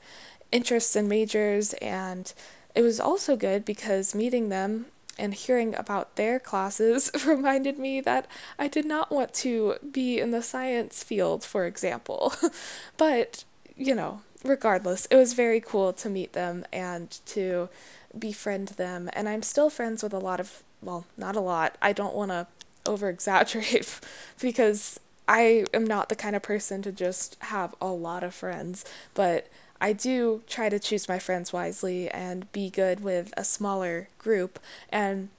interests 0.51 0.97
and 0.97 1.07
majors. 1.07 1.73
And 1.75 2.33
it 2.75 2.81
was 2.81 2.99
also 2.99 3.37
good 3.37 3.63
because 3.63 4.13
meeting 4.13 4.49
them 4.49 4.87
and 5.17 5.33
hearing 5.33 5.73
about 5.75 6.17
their 6.17 6.39
classes 6.39 7.09
reminded 7.25 7.79
me 7.79 8.01
that 8.01 8.27
I 8.59 8.67
did 8.67 8.85
not 8.85 9.11
want 9.11 9.33
to 9.35 9.75
be 9.91 10.19
in 10.19 10.31
the 10.31 10.43
science 10.43 11.03
field, 11.03 11.45
for 11.45 11.65
example. 11.65 12.33
but, 12.97 13.45
you 13.77 13.95
know, 13.95 14.21
regardless, 14.43 15.05
it 15.07 15.15
was 15.15 15.33
very 15.33 15.59
cool 15.59 15.93
to 15.93 16.09
meet 16.09 16.33
them 16.33 16.65
and 16.71 17.19
to 17.27 17.69
befriend 18.17 18.69
them. 18.69 19.09
And 19.13 19.27
I'm 19.27 19.41
still 19.43 19.69
friends 19.69 20.03
with 20.03 20.13
a 20.13 20.19
lot 20.19 20.39
of, 20.39 20.63
well, 20.81 21.05
not 21.17 21.35
a 21.35 21.41
lot. 21.41 21.77
I 21.81 21.93
don't 21.93 22.15
want 22.15 22.31
to 22.31 22.47
over 22.85 23.09
exaggerate 23.09 23.99
because 24.41 24.99
I 25.27 25.65
am 25.73 25.85
not 25.85 26.09
the 26.09 26.15
kind 26.15 26.35
of 26.35 26.41
person 26.41 26.81
to 26.83 26.91
just 26.91 27.35
have 27.41 27.75
a 27.81 27.87
lot 27.87 28.23
of 28.23 28.33
friends, 28.33 28.85
but 29.13 29.47
I 29.79 29.93
do 29.93 30.41
try 30.47 30.69
to 30.69 30.79
choose 30.79 31.07
my 31.07 31.19
friends 31.19 31.51
wisely 31.51 32.09
and 32.09 32.51
be 32.51 32.69
good 32.69 33.01
with 33.01 33.33
a 33.35 33.43
smaller 33.43 34.07
group. 34.17 34.59
And 34.89 35.29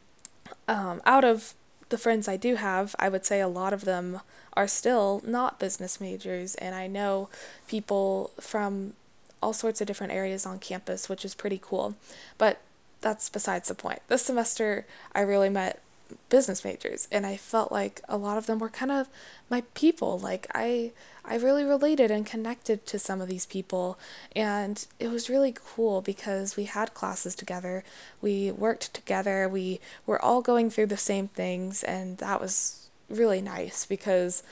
um, 0.69 1.01
out 1.07 1.25
of 1.25 1.55
the 1.89 1.99
friends 1.99 2.29
I 2.29 2.37
do 2.37 2.57
have, 2.57 2.95
I 2.99 3.09
would 3.09 3.25
say 3.25 3.41
a 3.41 3.49
lot 3.49 3.73
of 3.73 3.85
them 3.85 4.21
are 4.55 4.69
still 4.69 5.23
not 5.27 5.59
business 5.59 6.01
majors, 6.01 6.55
and 6.57 6.75
I 6.75 6.87
know 6.87 7.29
people 7.67 8.31
from 8.41 8.95
all 9.43 9.53
sorts 9.53 9.81
of 9.81 9.87
different 9.87 10.13
areas 10.13 10.45
on 10.45 10.59
campus, 10.59 11.09
which 11.09 11.25
is 11.25 11.35
pretty 11.35 11.61
cool. 11.63 11.95
But 12.37 12.61
that's 13.01 13.29
besides 13.29 13.69
the 13.69 13.75
point. 13.75 14.01
This 14.09 14.23
semester, 14.23 14.87
I 15.15 15.21
really 15.21 15.49
met 15.49 15.81
business 16.29 16.65
majors 16.65 17.09
and 17.11 17.27
I 17.27 17.37
felt 17.37 17.73
like 17.73 18.01
a 18.09 18.17
lot 18.17 18.39
of 18.39 18.47
them 18.47 18.59
were 18.59 18.69
kind 18.69 18.91
of 18.91 19.09
my 19.51 19.63
people. 19.75 20.19
Like 20.19 20.47
I 20.55 20.93
I 21.25 21.37
really 21.37 21.65
related 21.65 22.11
and 22.11 22.25
connected 22.25 22.87
to 22.87 22.99
some 22.99 23.21
of 23.21 23.29
these 23.29 23.47
people 23.47 23.99
and 24.35 24.87
it 24.99 25.09
was 25.09 25.29
really 25.31 25.55
cool 25.55 26.01
because 26.01 26.57
we 26.57 26.65
had 26.65 26.95
classes 26.95 27.35
together. 27.35 27.85
We 28.21 28.51
worked 28.51 28.95
together. 28.95 29.49
We 29.49 29.81
were 30.07 30.23
all 30.23 30.43
going 30.43 30.71
through 30.71 30.87
the 30.87 30.97
same 30.97 31.29
things 31.29 31.83
and 31.83 32.19
that 32.19 32.41
was 32.41 32.89
really 33.09 33.41
nice 33.41 33.87
because 33.87 34.43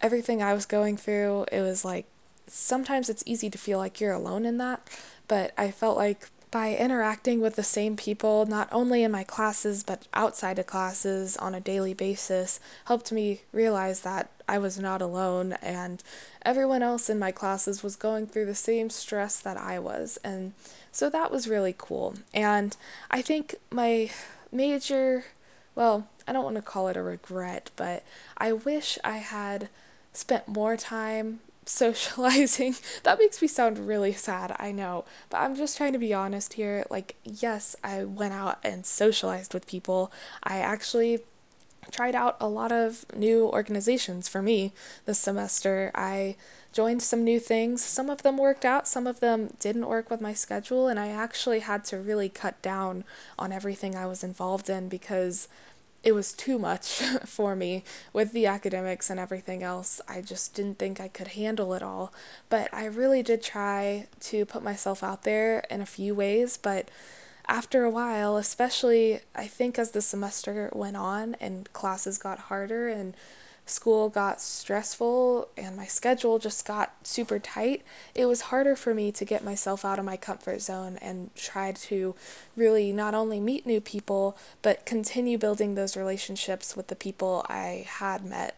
everything 0.00 0.42
I 0.42 0.54
was 0.54 0.66
going 0.66 0.96
through 0.96 1.46
it 1.52 1.60
was 1.60 1.84
like 1.84 2.06
sometimes 2.46 3.08
it's 3.08 3.22
easy 3.26 3.48
to 3.50 3.58
feel 3.58 3.78
like 3.78 4.00
you're 4.00 4.12
alone 4.12 4.44
in 4.44 4.58
that, 4.58 4.88
but 5.28 5.52
I 5.56 5.70
felt 5.70 5.96
like 5.96 6.28
by 6.50 6.74
interacting 6.74 7.40
with 7.40 7.56
the 7.56 7.62
same 7.62 7.96
people, 7.96 8.44
not 8.46 8.68
only 8.72 9.02
in 9.02 9.10
my 9.10 9.22
classes 9.22 9.82
but 9.82 10.08
outside 10.12 10.58
of 10.58 10.66
classes 10.66 11.36
on 11.36 11.54
a 11.54 11.60
daily 11.60 11.94
basis, 11.94 12.58
helped 12.86 13.12
me 13.12 13.42
realize 13.52 14.00
that 14.00 14.30
I 14.48 14.58
was 14.58 14.78
not 14.78 15.00
alone 15.00 15.52
and 15.62 16.02
everyone 16.42 16.82
else 16.82 17.08
in 17.08 17.18
my 17.18 17.30
classes 17.30 17.82
was 17.82 17.94
going 17.94 18.26
through 18.26 18.46
the 18.46 18.54
same 18.54 18.90
stress 18.90 19.38
that 19.40 19.56
I 19.56 19.78
was. 19.78 20.18
And 20.24 20.54
so 20.90 21.08
that 21.10 21.30
was 21.30 21.48
really 21.48 21.74
cool. 21.76 22.14
And 22.34 22.76
I 23.10 23.22
think 23.22 23.54
my 23.70 24.10
major, 24.50 25.26
well, 25.74 26.08
I 26.26 26.32
don't 26.32 26.44
want 26.44 26.56
to 26.56 26.62
call 26.62 26.88
it 26.88 26.96
a 26.96 27.02
regret, 27.02 27.70
but 27.76 28.02
I 28.36 28.52
wish 28.52 28.98
I 29.04 29.18
had 29.18 29.68
spent 30.12 30.48
more 30.48 30.76
time 30.76 31.40
socializing. 31.70 32.76
that 33.04 33.18
makes 33.18 33.40
me 33.40 33.48
sound 33.48 33.78
really 33.78 34.12
sad, 34.12 34.54
I 34.58 34.72
know. 34.72 35.04
But 35.28 35.38
I'm 35.38 35.56
just 35.56 35.76
trying 35.76 35.92
to 35.92 35.98
be 35.98 36.12
honest 36.12 36.54
here. 36.54 36.84
Like, 36.90 37.16
yes, 37.24 37.76
I 37.82 38.04
went 38.04 38.34
out 38.34 38.58
and 38.62 38.84
socialized 38.84 39.54
with 39.54 39.66
people. 39.66 40.12
I 40.42 40.58
actually 40.58 41.20
tried 41.90 42.14
out 42.14 42.36
a 42.40 42.48
lot 42.48 42.72
of 42.72 43.04
new 43.14 43.46
organizations 43.46 44.28
for 44.28 44.42
me 44.42 44.72
this 45.06 45.18
semester. 45.18 45.90
I 45.94 46.36
joined 46.72 47.02
some 47.02 47.24
new 47.24 47.40
things. 47.40 47.84
Some 47.84 48.10
of 48.10 48.22
them 48.22 48.36
worked 48.36 48.64
out, 48.64 48.86
some 48.86 49.06
of 49.06 49.20
them 49.20 49.54
didn't 49.58 49.88
work 49.88 50.10
with 50.10 50.20
my 50.20 50.34
schedule, 50.34 50.86
and 50.88 51.00
I 51.00 51.08
actually 51.08 51.60
had 51.60 51.84
to 51.86 51.98
really 51.98 52.28
cut 52.28 52.60
down 52.62 53.04
on 53.38 53.52
everything 53.52 53.96
I 53.96 54.06
was 54.06 54.22
involved 54.22 54.70
in 54.70 54.88
because 54.88 55.48
it 56.02 56.12
was 56.12 56.32
too 56.32 56.58
much 56.58 56.88
for 57.24 57.54
me 57.54 57.84
with 58.12 58.32
the 58.32 58.46
academics 58.46 59.10
and 59.10 59.20
everything 59.20 59.62
else. 59.62 60.00
I 60.08 60.20
just 60.22 60.54
didn't 60.54 60.78
think 60.78 61.00
I 61.00 61.08
could 61.08 61.28
handle 61.28 61.74
it 61.74 61.82
all. 61.82 62.12
But 62.48 62.72
I 62.72 62.86
really 62.86 63.22
did 63.22 63.42
try 63.42 64.06
to 64.20 64.44
put 64.44 64.62
myself 64.62 65.02
out 65.02 65.24
there 65.24 65.64
in 65.70 65.80
a 65.80 65.86
few 65.86 66.14
ways, 66.14 66.56
but 66.56 66.90
after 67.48 67.84
a 67.84 67.90
while, 67.90 68.36
especially 68.36 69.20
I 69.34 69.46
think 69.46 69.78
as 69.78 69.90
the 69.90 70.00
semester 70.00 70.70
went 70.72 70.96
on 70.96 71.34
and 71.40 71.70
classes 71.72 72.16
got 72.16 72.38
harder 72.38 72.88
and 72.88 73.14
school 73.66 74.08
got 74.08 74.40
stressful 74.40 75.48
and 75.56 75.76
my 75.76 75.86
schedule 75.86 76.38
just 76.38 76.66
got 76.66 76.94
super 77.02 77.38
tight, 77.38 77.82
it 78.14 78.26
was 78.26 78.42
harder 78.42 78.76
for 78.76 78.94
me 78.94 79.12
to 79.12 79.24
get 79.24 79.44
myself 79.44 79.84
out 79.84 79.98
of 79.98 80.04
my 80.04 80.16
comfort 80.16 80.60
zone 80.60 80.98
and 81.00 81.34
try 81.34 81.72
to 81.72 82.14
really 82.56 82.92
not 82.92 83.14
only 83.14 83.40
meet 83.40 83.66
new 83.66 83.80
people, 83.80 84.36
but 84.62 84.84
continue 84.86 85.38
building 85.38 85.74
those 85.74 85.96
relationships 85.96 86.76
with 86.76 86.88
the 86.88 86.96
people 86.96 87.44
I 87.48 87.86
had 87.86 88.24
met. 88.24 88.56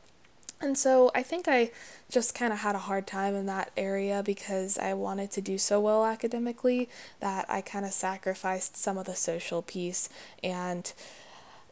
And 0.63 0.79
so 0.79 1.11
I 1.13 1.25
think 1.25 1.49
I 1.49 1.73
just 2.09 2.37
kind 2.37 2.53
of 2.53 2.61
had 2.61 2.77
a 2.77 2.81
hard 2.81 3.05
time 3.05 3.35
in 3.35 3.47
that 3.47 3.73
area 3.77 4.23
because 4.25 4.79
I 4.79 4.95
wanted 4.95 5.33
to 5.33 5.41
do 5.41 5.59
so 5.59 5.81
well 5.81 6.07
academically 6.07 6.89
that 7.19 7.47
I 7.49 7.63
kind 7.63 7.85
of 7.85 7.93
sacrificed 7.93 8.77
some 8.77 8.97
of 8.97 9.07
the 9.07 9.17
social 9.17 9.61
piece 9.61 10.09
and 10.43 10.93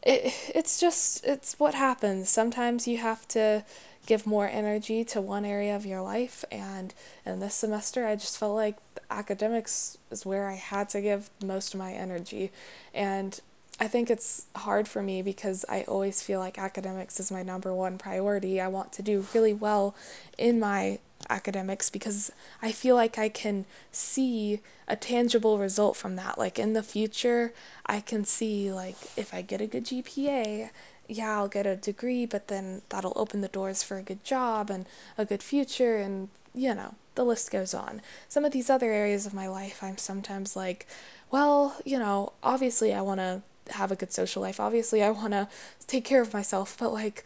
it 0.03 0.33
it's 0.55 0.79
just 0.79 1.25
it's 1.25 1.59
what 1.59 1.73
happens. 1.73 2.29
Sometimes 2.29 2.87
you 2.87 2.97
have 2.97 3.27
to 3.29 3.63
give 4.05 4.25
more 4.25 4.47
energy 4.47 5.03
to 5.05 5.21
one 5.21 5.45
area 5.45 5.75
of 5.75 5.85
your 5.85 6.01
life 6.01 6.43
and 6.51 6.93
in 7.23 7.39
this 7.39 7.53
semester 7.53 8.07
I 8.07 8.15
just 8.15 8.37
felt 8.37 8.55
like 8.55 8.77
academics 9.11 9.97
is 10.09 10.25
where 10.25 10.47
I 10.47 10.55
had 10.55 10.89
to 10.89 11.01
give 11.01 11.29
most 11.43 11.75
of 11.75 11.79
my 11.79 11.93
energy 11.93 12.51
and 12.95 13.39
I 13.79 13.87
think 13.87 14.09
it's 14.09 14.45
hard 14.55 14.87
for 14.87 15.01
me 15.01 15.21
because 15.21 15.65
I 15.67 15.83
always 15.83 16.21
feel 16.21 16.39
like 16.39 16.59
academics 16.59 17.19
is 17.19 17.31
my 17.31 17.41
number 17.41 17.73
one 17.73 17.97
priority. 17.97 18.61
I 18.61 18.67
want 18.67 18.91
to 18.93 19.01
do 19.01 19.25
really 19.33 19.53
well 19.53 19.95
in 20.37 20.59
my 20.59 20.99
academics 21.31 21.89
because 21.89 22.31
I 22.61 22.71
feel 22.71 22.95
like 22.95 23.17
I 23.17 23.29
can 23.29 23.65
see 23.91 24.61
a 24.87 24.95
tangible 24.95 25.57
result 25.57 25.95
from 25.97 26.15
that. 26.17 26.37
Like 26.37 26.59
in 26.59 26.73
the 26.73 26.83
future, 26.83 27.53
I 27.85 28.01
can 28.01 28.25
see 28.25 28.71
like 28.71 28.97
if 29.15 29.33
I 29.33 29.41
get 29.41 29.61
a 29.61 29.67
good 29.67 29.85
GPA, 29.85 30.69
yeah, 31.07 31.37
I'll 31.37 31.47
get 31.47 31.65
a 31.65 31.75
degree, 31.75 32.25
but 32.25 32.47
then 32.47 32.81
that'll 32.89 33.13
open 33.15 33.41
the 33.41 33.47
doors 33.47 33.83
for 33.83 33.97
a 33.97 34.03
good 34.03 34.23
job 34.23 34.69
and 34.69 34.85
a 35.17 35.25
good 35.25 35.41
future 35.41 35.97
and 35.97 36.29
you 36.53 36.75
know, 36.75 36.95
the 37.15 37.23
list 37.23 37.49
goes 37.49 37.73
on. 37.73 38.01
Some 38.27 38.43
of 38.43 38.51
these 38.51 38.69
other 38.69 38.91
areas 38.91 39.25
of 39.25 39.33
my 39.33 39.47
life, 39.47 39.81
I'm 39.81 39.97
sometimes 39.97 40.55
like, 40.55 40.85
well, 41.29 41.77
you 41.85 41.97
know, 41.97 42.33
obviously 42.43 42.93
I 42.93 43.01
want 43.01 43.19
to 43.19 43.41
have 43.73 43.91
a 43.91 43.95
good 43.95 44.11
social 44.11 44.41
life. 44.41 44.59
Obviously, 44.59 45.03
I 45.03 45.11
want 45.11 45.31
to 45.31 45.47
take 45.87 46.05
care 46.05 46.21
of 46.21 46.33
myself, 46.33 46.75
but 46.77 46.91
like 46.93 47.23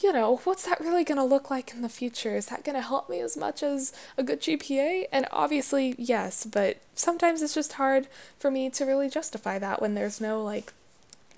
you 0.00 0.12
know, 0.12 0.36
what's 0.44 0.64
that 0.66 0.80
really 0.80 1.04
going 1.04 1.18
to 1.18 1.24
look 1.24 1.50
like 1.50 1.72
in 1.72 1.82
the 1.82 1.88
future? 1.88 2.36
Is 2.36 2.46
that 2.46 2.64
going 2.64 2.76
to 2.76 2.82
help 2.82 3.08
me 3.08 3.20
as 3.20 3.36
much 3.36 3.62
as 3.62 3.92
a 4.16 4.22
good 4.22 4.40
GPA? 4.40 5.06
And 5.10 5.26
obviously, 5.32 5.94
yes, 5.98 6.44
but 6.44 6.78
sometimes 6.94 7.42
it's 7.42 7.54
just 7.54 7.74
hard 7.74 8.06
for 8.38 8.50
me 8.50 8.70
to 8.70 8.84
really 8.84 9.10
justify 9.10 9.58
that 9.58 9.82
when 9.82 9.94
there's 9.94 10.20
no 10.20 10.42
like 10.42 10.72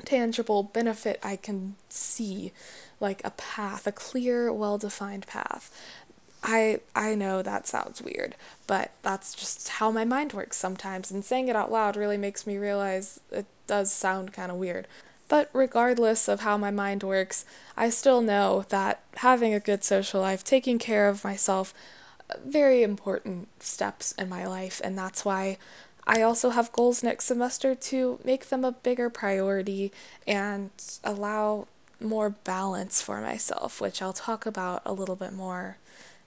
tangible 0.05 0.63
benefit 0.63 1.19
I 1.23 1.37
can 1.37 1.77
see, 1.89 2.53
like 3.01 3.23
a 3.25 3.31
path, 3.31 3.87
a 3.87 3.93
clear, 3.93 4.53
well-defined 4.53 5.27
path. 5.27 5.71
I 6.43 6.81
I 6.95 7.15
know 7.15 7.43
that 7.43 7.67
sounds 7.67 8.01
weird, 8.01 8.35
but 8.67 8.93
that's 9.03 9.35
just 9.35 9.69
how 9.69 9.91
my 9.91 10.05
mind 10.07 10.33
works 10.33 10.57
sometimes 10.57 11.11
and 11.11 11.25
saying 11.25 11.49
it 11.49 11.57
out 11.57 11.71
loud 11.71 11.97
really 11.97 12.17
makes 12.17 12.47
me 12.47 12.57
realize 12.57 13.21
it 13.31 13.47
does 13.67 13.93
sound 13.93 14.33
kind 14.33 14.51
of 14.51 14.57
weird. 14.57 14.87
But 15.31 15.49
regardless 15.53 16.27
of 16.27 16.41
how 16.41 16.59
my 16.59 16.73
mind 16.73 17.05
works, 17.05 17.45
I 17.77 17.89
still 17.89 18.21
know 18.21 18.65
that 18.69 19.01
having 19.19 19.55
a 19.55 19.61
good 19.61 19.85
social 19.85 20.21
life, 20.21 20.43
taking 20.43 20.77
care 20.79 21.09
of 21.09 21.23
myself, 21.23 21.73
very 22.45 22.83
important 22.83 23.47
steps 23.63 24.13
in 24.19 24.29
my 24.29 24.45
life, 24.45 24.81
and 24.83 24.99
that's 24.99 25.25
why 25.25 25.57
I 26.05 26.21
also 26.21 26.51
have 26.51 26.73
goals 26.73 27.05
next 27.05 27.27
semester 27.27 27.77
to 27.77 28.19
make 28.25 28.49
them 28.49 28.65
a 28.65 28.73
bigger 28.73 29.09
priority 29.09 29.93
and 30.27 30.71
allow 31.05 31.69
more 32.01 32.31
balance 32.31 33.01
for 33.01 33.21
myself, 33.21 33.81
which 33.81 34.03
I'll 34.03 34.13
talk 34.13 34.47
about 34.47 34.83
a 34.85 34.93
little 34.93 35.17
bit 35.17 35.33
more 35.33 35.77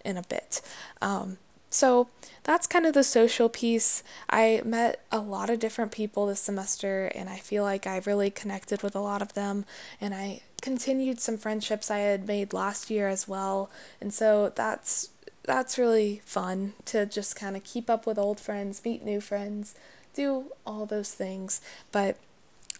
in 0.06 0.16
a 0.16 0.24
bit. 0.24 0.62
Um, 1.02 1.39
so 1.73 2.07
that's 2.43 2.67
kind 2.67 2.86
of 2.86 2.93
the 2.93 3.03
social 3.03 3.49
piece. 3.49 4.03
I 4.29 4.62
met 4.63 5.03
a 5.12 5.17
lot 5.17 5.49
of 5.49 5.57
different 5.57 5.91
people 5.91 6.27
this 6.27 6.41
semester, 6.41 7.07
and 7.15 7.29
I 7.29 7.38
feel 7.38 7.63
like 7.63 7.88
I 7.88 7.99
really 8.05 8.29
connected 8.29 8.83
with 8.83 8.95
a 8.95 8.99
lot 8.99 9.23
of 9.23 9.33
them, 9.33 9.65
and 9.99 10.13
I 10.13 10.41
continued 10.62 11.19
some 11.19 11.38
friendships 11.38 11.89
I 11.89 11.99
had 11.99 12.27
made 12.27 12.53
last 12.53 12.91
year 12.91 13.07
as 13.07 13.27
well. 13.27 13.71
And 13.99 14.13
so 14.13 14.51
that's 14.55 15.09
that's 15.43 15.77
really 15.77 16.21
fun 16.25 16.73
to 16.86 17.05
just 17.07 17.36
kind 17.36 17.57
of 17.57 17.63
keep 17.63 17.89
up 17.89 18.05
with 18.05 18.19
old 18.19 18.39
friends, 18.39 18.86
meet 18.86 19.03
new 19.03 19.19
friends, 19.19 19.73
do 20.13 20.51
all 20.65 20.86
those 20.86 21.12
things. 21.12 21.59
But 21.91 22.17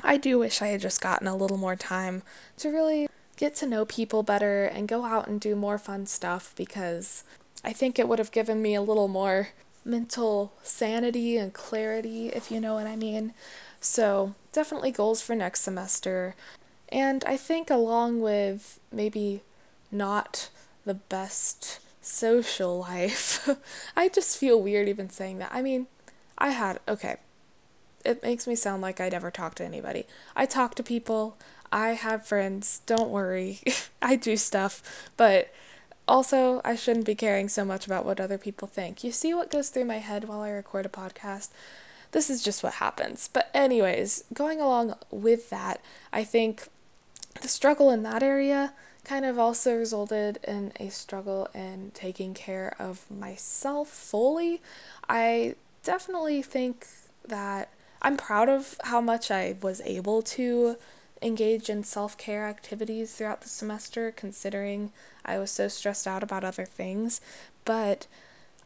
I 0.02 0.18
do 0.18 0.38
wish 0.38 0.62
I 0.62 0.68
had 0.68 0.82
just 0.82 1.02
gotten 1.02 1.28
a 1.28 1.36
little 1.36 1.58
more 1.58 1.76
time 1.76 2.22
to 2.58 2.70
really 2.70 3.08
get 3.38 3.56
to 3.56 3.66
know 3.66 3.86
people 3.86 4.22
better 4.22 4.66
and 4.66 4.88
go 4.88 5.04
out 5.04 5.28
and 5.28 5.42
do 5.42 5.56
more 5.56 5.78
fun 5.80 6.06
stuff 6.06 6.54
because 6.56 7.24
I 7.64 7.74
think 7.74 7.98
it 7.98 8.08
would 8.08 8.20
have 8.20 8.32
given 8.32 8.62
me 8.62 8.76
a 8.76 8.82
little 8.82 9.08
more 9.08 9.50
mental 9.86 10.54
sanity 10.64 11.38
and 11.38 11.54
clarity, 11.54 12.30
if 12.30 12.52
you 12.52 12.60
know 12.60 12.76
what 12.76 12.88
I 12.88 12.96
mean. 12.96 13.34
So, 13.80 14.36
definitely 14.52 14.92
goals 14.92 15.22
for 15.22 15.36
next 15.36 15.62
semester. 15.62 16.36
And 16.90 17.24
I 17.26 17.38
think, 17.38 17.70
along 17.70 18.22
with 18.22 18.80
maybe 18.92 19.42
not 19.92 20.50
the 20.86 20.94
best 20.94 21.80
social 22.02 22.80
life, 22.92 23.50
I 23.96 24.10
just 24.10 24.38
feel 24.38 24.62
weird 24.62 24.88
even 24.88 25.10
saying 25.10 25.40
that. 25.40 25.52
I 25.54 25.62
mean, 25.62 25.88
I 26.38 26.50
had, 26.50 26.80
okay, 26.88 27.18
it 28.06 28.24
makes 28.24 28.48
me 28.48 28.56
sound 28.56 28.82
like 28.82 29.00
I 29.00 29.10
never 29.10 29.32
talk 29.32 29.56
to 29.56 29.66
anybody. 29.66 30.06
I 30.36 30.46
talk 30.46 30.76
to 30.76 30.84
people, 30.84 31.38
I 31.72 31.90
have 31.90 32.26
friends, 32.26 32.82
don't 32.86 33.10
worry, 33.10 33.60
I 34.02 34.16
do 34.16 34.38
stuff, 34.38 34.84
but 35.18 35.52
also, 36.08 36.62
I 36.66 36.76
shouldn't 36.76 37.06
be 37.06 37.16
caring 37.16 37.50
so 37.50 37.64
much 37.64 37.86
about 37.86 38.06
what 38.06 38.20
other 38.20 38.38
people 38.38 38.68
think. 38.68 39.04
You 39.04 39.12
see 39.12 39.34
what 39.34 39.52
goes 39.52 39.70
through 39.70 39.86
my 39.86 40.00
head 40.00 40.26
while 40.26 40.42
I 40.42 40.50
record 40.50 40.86
a 40.86 40.90
podcast? 40.90 41.50
This 42.12 42.30
is 42.30 42.44
just 42.44 42.64
what 42.64 42.74
happens. 42.74 43.30
But, 43.32 43.50
anyways, 43.54 44.26
going 44.34 44.60
along 44.60 44.96
with 45.12 45.50
that, 45.50 45.82
I 46.12 46.24
think 46.24 46.68
the 47.42 47.48
struggle 47.48 47.90
in 47.90 48.04
that 48.04 48.22
area 48.22 48.74
kind 49.04 49.26
of 49.26 49.38
also 49.38 49.76
resulted 49.76 50.40
in 50.48 50.72
a 50.80 50.90
struggle 50.90 51.50
in 51.54 51.92
taking 51.94 52.34
care 52.34 52.76
of 52.80 53.10
myself 53.10 53.90
fully. 53.90 54.62
I 55.10 55.56
definitely 55.84 56.42
think 56.42 56.88
that 57.28 57.70
I'm 58.02 58.18
proud 58.18 58.50
of 58.50 58.78
how 58.84 59.02
much 59.02 59.32
I 59.32 59.56
was 59.62 59.82
able 59.82 60.22
to 60.22 60.78
engage 61.24 61.70
in 61.70 61.84
self 61.84 62.18
care 62.18 62.46
activities 62.46 63.14
throughout 63.14 63.42
the 63.42 63.50
semester, 63.50 64.12
considering 64.16 64.92
I 65.26 65.40
was 65.40 65.52
so 65.52 65.68
stressed 65.68 66.06
out 66.06 66.24
about 66.24 66.44
other 66.44 66.66
things. 66.66 67.22
But 67.66 68.08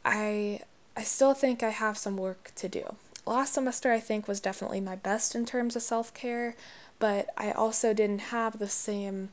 I 0.03 0.61
I 0.95 1.03
still 1.03 1.33
think 1.33 1.61
I 1.61 1.69
have 1.69 1.97
some 1.97 2.17
work 2.17 2.51
to 2.55 2.67
do. 2.67 2.95
Last 3.25 3.53
semester 3.53 3.91
I 3.91 3.99
think 3.99 4.27
was 4.27 4.39
definitely 4.39 4.81
my 4.81 4.95
best 4.95 5.35
in 5.35 5.45
terms 5.45 5.75
of 5.75 5.81
self 5.81 6.13
care, 6.13 6.55
but 6.99 7.29
I 7.37 7.51
also 7.51 7.93
didn't 7.93 8.31
have 8.31 8.57
the 8.57 8.69
same 8.69 9.29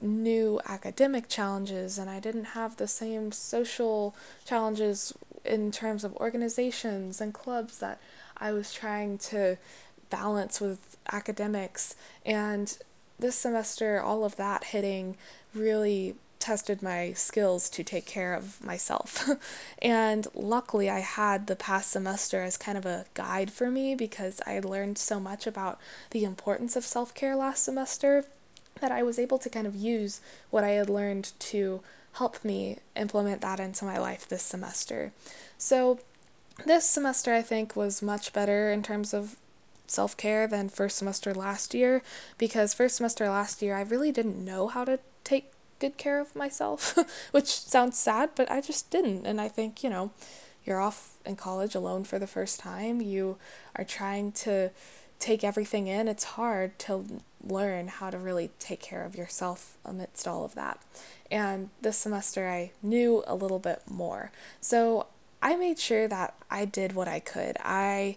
new 0.00 0.60
academic 0.66 1.28
challenges 1.28 1.96
and 1.98 2.10
I 2.10 2.18
didn't 2.18 2.46
have 2.46 2.76
the 2.76 2.88
same 2.88 3.30
social 3.30 4.16
challenges 4.44 5.12
in 5.44 5.70
terms 5.70 6.04
of 6.04 6.16
organizations 6.16 7.20
and 7.20 7.32
clubs 7.32 7.78
that 7.78 8.00
I 8.36 8.52
was 8.52 8.72
trying 8.72 9.18
to 9.18 9.58
balance 10.12 10.60
with 10.60 10.96
academics. 11.10 11.96
And 12.24 12.76
this 13.18 13.34
semester, 13.34 14.00
all 14.00 14.24
of 14.24 14.36
that 14.36 14.64
hitting 14.64 15.16
really 15.54 16.14
tested 16.38 16.82
my 16.82 17.12
skills 17.12 17.70
to 17.70 17.84
take 17.84 18.04
care 18.04 18.34
of 18.34 18.62
myself. 18.62 19.30
and 19.80 20.26
luckily, 20.34 20.90
I 20.90 20.98
had 20.98 21.46
the 21.46 21.56
past 21.56 21.90
semester 21.90 22.42
as 22.42 22.56
kind 22.56 22.76
of 22.76 22.84
a 22.84 23.06
guide 23.14 23.50
for 23.50 23.70
me 23.70 23.94
because 23.94 24.40
I 24.46 24.52
had 24.52 24.64
learned 24.64 24.98
so 24.98 25.18
much 25.18 25.46
about 25.46 25.78
the 26.10 26.24
importance 26.24 26.76
of 26.76 26.84
self 26.84 27.14
care 27.14 27.36
last 27.36 27.64
semester 27.64 28.24
that 28.80 28.92
I 28.92 29.02
was 29.02 29.18
able 29.18 29.38
to 29.38 29.48
kind 29.48 29.66
of 29.66 29.76
use 29.76 30.20
what 30.50 30.64
I 30.64 30.70
had 30.70 30.90
learned 30.90 31.32
to 31.38 31.80
help 32.14 32.44
me 32.44 32.78
implement 32.96 33.40
that 33.40 33.60
into 33.60 33.84
my 33.84 33.98
life 33.98 34.28
this 34.28 34.42
semester. 34.42 35.12
So, 35.56 36.00
this 36.66 36.88
semester 36.88 37.32
I 37.32 37.42
think 37.42 37.76
was 37.76 38.02
much 38.02 38.32
better 38.32 38.70
in 38.70 38.82
terms 38.82 39.14
of 39.14 39.36
self 39.86 40.16
care 40.16 40.46
than 40.46 40.68
first 40.68 40.96
semester 40.96 41.34
last 41.34 41.74
year 41.74 42.02
because 42.38 42.74
first 42.74 42.96
semester 42.96 43.28
last 43.28 43.62
year 43.62 43.76
I 43.76 43.82
really 43.82 44.12
didn't 44.12 44.42
know 44.44 44.68
how 44.68 44.84
to 44.84 44.98
take 45.24 45.52
good 45.78 45.96
care 45.98 46.20
of 46.20 46.36
myself, 46.36 46.96
which 47.32 47.46
sounds 47.46 47.98
sad, 47.98 48.30
but 48.36 48.50
I 48.50 48.60
just 48.60 48.90
didn't. 48.90 49.26
And 49.26 49.40
I 49.40 49.48
think, 49.48 49.82
you 49.82 49.90
know, 49.90 50.12
you're 50.64 50.80
off 50.80 51.16
in 51.26 51.36
college 51.36 51.74
alone 51.74 52.04
for 52.04 52.18
the 52.18 52.26
first 52.26 52.60
time. 52.60 53.00
You 53.00 53.36
are 53.74 53.84
trying 53.84 54.32
to 54.32 54.70
take 55.18 55.44
everything 55.44 55.86
in, 55.86 56.08
it's 56.08 56.24
hard 56.24 56.76
to 56.80 57.04
learn 57.44 57.86
how 57.86 58.10
to 58.10 58.18
really 58.18 58.50
take 58.58 58.80
care 58.80 59.04
of 59.04 59.16
yourself 59.16 59.76
amidst 59.84 60.26
all 60.26 60.44
of 60.44 60.54
that. 60.56 60.80
And 61.30 61.70
this 61.80 61.96
semester, 61.96 62.48
I 62.48 62.72
knew 62.82 63.22
a 63.26 63.34
little 63.36 63.60
bit 63.60 63.82
more. 63.88 64.32
So 64.60 65.06
I 65.40 65.54
made 65.56 65.78
sure 65.78 66.08
that 66.08 66.34
I 66.50 66.64
did 66.64 66.94
what 66.94 67.06
I 67.06 67.20
could. 67.20 67.56
I 67.60 68.16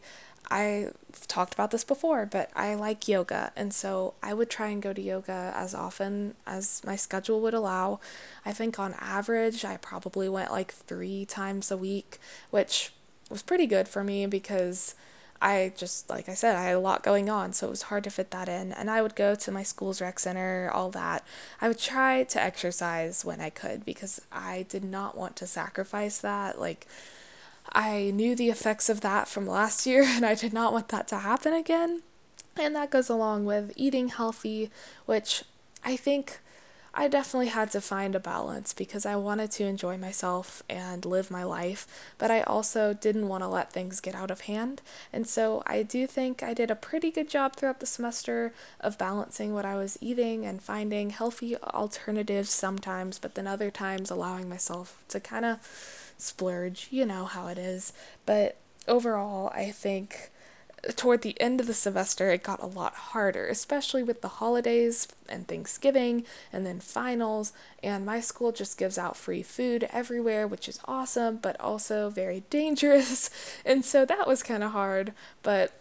I've 0.51 1.27
talked 1.27 1.53
about 1.53 1.71
this 1.71 1.83
before, 1.83 2.25
but 2.25 2.49
I 2.55 2.75
like 2.75 3.07
yoga, 3.07 3.51
and 3.55 3.73
so 3.73 4.13
I 4.21 4.33
would 4.33 4.49
try 4.49 4.67
and 4.67 4.81
go 4.81 4.93
to 4.93 5.01
yoga 5.01 5.53
as 5.55 5.73
often 5.73 6.35
as 6.45 6.81
my 6.85 6.95
schedule 6.95 7.41
would 7.41 7.53
allow. 7.53 7.99
I 8.45 8.51
think 8.51 8.79
on 8.79 8.95
average, 8.99 9.65
I 9.65 9.77
probably 9.77 10.29
went 10.29 10.51
like 10.51 10.73
three 10.73 11.25
times 11.25 11.71
a 11.71 11.77
week, 11.77 12.19
which 12.51 12.91
was 13.29 13.41
pretty 13.41 13.67
good 13.67 13.87
for 13.87 14.03
me 14.03 14.25
because 14.25 14.95
I 15.41 15.73
just, 15.75 16.09
like 16.09 16.29
I 16.29 16.33
said, 16.33 16.55
I 16.55 16.63
had 16.63 16.75
a 16.75 16.79
lot 16.79 17.03
going 17.03 17.29
on, 17.29 17.53
so 17.53 17.67
it 17.67 17.71
was 17.71 17.83
hard 17.83 18.03
to 18.05 18.09
fit 18.09 18.31
that 18.31 18.47
in. 18.47 18.71
And 18.71 18.89
I 18.89 19.01
would 19.01 19.15
go 19.15 19.35
to 19.35 19.51
my 19.51 19.63
school's 19.63 20.01
rec 20.01 20.19
center, 20.19 20.71
all 20.73 20.89
that. 20.91 21.23
I 21.61 21.67
would 21.67 21.79
try 21.79 22.23
to 22.23 22.41
exercise 22.41 23.25
when 23.25 23.41
I 23.41 23.49
could 23.49 23.85
because 23.85 24.21
I 24.31 24.65
did 24.69 24.83
not 24.83 25.17
want 25.17 25.35
to 25.37 25.47
sacrifice 25.47 26.19
that. 26.19 26.59
Like, 26.59 26.87
I 27.71 28.11
knew 28.13 28.35
the 28.35 28.49
effects 28.49 28.89
of 28.89 29.01
that 29.01 29.27
from 29.27 29.47
last 29.47 29.85
year, 29.85 30.03
and 30.05 30.25
I 30.25 30.35
did 30.35 30.53
not 30.53 30.73
want 30.73 30.89
that 30.89 31.07
to 31.09 31.17
happen 31.17 31.53
again. 31.53 32.03
And 32.57 32.75
that 32.75 32.91
goes 32.91 33.09
along 33.09 33.45
with 33.45 33.73
eating 33.75 34.07
healthy, 34.07 34.69
which 35.05 35.43
I 35.83 35.97
think 35.97 36.39
I 36.97 37.09
definitely 37.09 37.47
had 37.47 37.71
to 37.71 37.81
find 37.81 38.15
a 38.15 38.21
balance 38.21 38.73
because 38.73 39.05
I 39.05 39.17
wanted 39.17 39.51
to 39.51 39.65
enjoy 39.65 39.97
myself 39.97 40.63
and 40.69 41.03
live 41.03 41.29
my 41.29 41.43
life, 41.43 41.85
but 42.17 42.31
I 42.31 42.41
also 42.43 42.93
didn't 42.93 43.27
want 43.27 43.43
to 43.43 43.49
let 43.49 43.73
things 43.73 43.99
get 43.99 44.15
out 44.15 44.31
of 44.31 44.41
hand. 44.41 44.81
And 45.11 45.27
so 45.27 45.61
I 45.67 45.83
do 45.83 46.07
think 46.07 46.41
I 46.41 46.53
did 46.53 46.71
a 46.71 46.75
pretty 46.75 47.11
good 47.11 47.29
job 47.29 47.57
throughout 47.57 47.81
the 47.81 47.85
semester 47.85 48.53
of 48.79 48.97
balancing 48.97 49.53
what 49.53 49.65
I 49.65 49.75
was 49.75 49.97
eating 49.99 50.45
and 50.45 50.63
finding 50.63 51.09
healthy 51.09 51.57
alternatives 51.57 52.51
sometimes, 52.51 53.19
but 53.19 53.35
then 53.35 53.45
other 53.45 53.69
times 53.69 54.09
allowing 54.09 54.47
myself 54.47 55.03
to 55.09 55.19
kind 55.19 55.43
of 55.43 55.59
splurge. 56.17 56.87
You 56.91 57.05
know 57.05 57.25
how 57.25 57.47
it 57.47 57.57
is. 57.57 57.93
But 58.25 58.57
overall, 58.87 59.51
I 59.55 59.71
think 59.71 60.31
toward 60.95 61.21
the 61.21 61.39
end 61.41 61.59
of 61.59 61.67
the 61.67 61.73
semester, 61.73 62.29
it 62.29 62.43
got 62.43 62.61
a 62.61 62.67
lot 62.67 62.93
harder, 62.93 63.47
especially 63.47 64.03
with 64.03 64.21
the 64.21 64.27
holidays 64.27 65.07
and 65.27 65.47
Thanksgiving 65.47 66.25
and 66.53 66.65
then 66.65 66.79
finals. 66.79 67.53
And 67.81 68.05
my 68.05 68.19
school 68.19 68.51
just 68.51 68.77
gives 68.77 68.97
out 68.97 69.17
free 69.17 69.41
food 69.41 69.87
everywhere, 69.91 70.47
which 70.47 70.69
is 70.69 70.79
awesome, 70.85 71.37
but 71.37 71.59
also 71.59 72.09
very 72.09 72.43
dangerous. 72.49 73.29
And 73.65 73.83
so 73.83 74.05
that 74.05 74.27
was 74.27 74.43
kind 74.43 74.63
of 74.63 74.71
hard, 74.71 75.13
but 75.41 75.71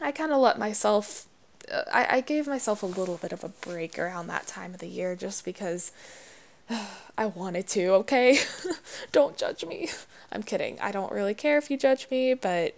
I 0.00 0.12
kind 0.12 0.32
of 0.32 0.40
let 0.40 0.58
myself, 0.58 1.26
uh, 1.70 1.82
I, 1.92 2.16
I 2.16 2.20
gave 2.20 2.46
myself 2.46 2.82
a 2.82 2.86
little 2.86 3.18
bit 3.18 3.32
of 3.32 3.44
a 3.44 3.48
break 3.48 3.98
around 3.98 4.26
that 4.28 4.46
time 4.46 4.74
of 4.74 4.80
the 4.80 4.88
year 4.88 5.14
just 5.14 5.44
because 5.44 5.92
I 7.18 7.26
wanted 7.26 7.66
to, 7.68 7.86
okay? 7.94 8.38
don't 9.12 9.36
judge 9.36 9.64
me. 9.64 9.88
I'm 10.32 10.42
kidding. 10.42 10.78
I 10.80 10.92
don't 10.92 11.12
really 11.12 11.34
care 11.34 11.58
if 11.58 11.70
you 11.70 11.76
judge 11.76 12.06
me, 12.10 12.34
but 12.34 12.74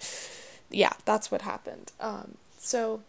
yeah, 0.70 0.92
that's 1.04 1.30
what 1.30 1.42
happened. 1.42 1.92
Um, 2.00 2.36
so 2.58 3.02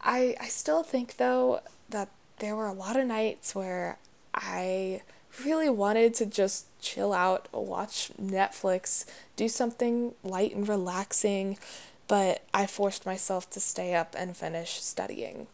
I 0.00 0.36
I 0.40 0.48
still 0.48 0.82
think 0.82 1.16
though 1.16 1.60
that 1.88 2.08
there 2.38 2.54
were 2.54 2.66
a 2.66 2.72
lot 2.72 2.96
of 2.96 3.06
nights 3.06 3.54
where 3.54 3.98
I 4.34 5.02
really 5.44 5.68
wanted 5.68 6.14
to 6.14 6.26
just 6.26 6.66
chill 6.80 7.12
out, 7.12 7.48
watch 7.52 8.10
Netflix, 8.20 9.04
do 9.36 9.48
something 9.48 10.14
light 10.22 10.54
and 10.54 10.68
relaxing, 10.68 11.58
but 12.06 12.42
I 12.52 12.66
forced 12.66 13.06
myself 13.06 13.48
to 13.50 13.60
stay 13.60 13.94
up 13.94 14.14
and 14.18 14.36
finish 14.36 14.80
studying 14.82 15.46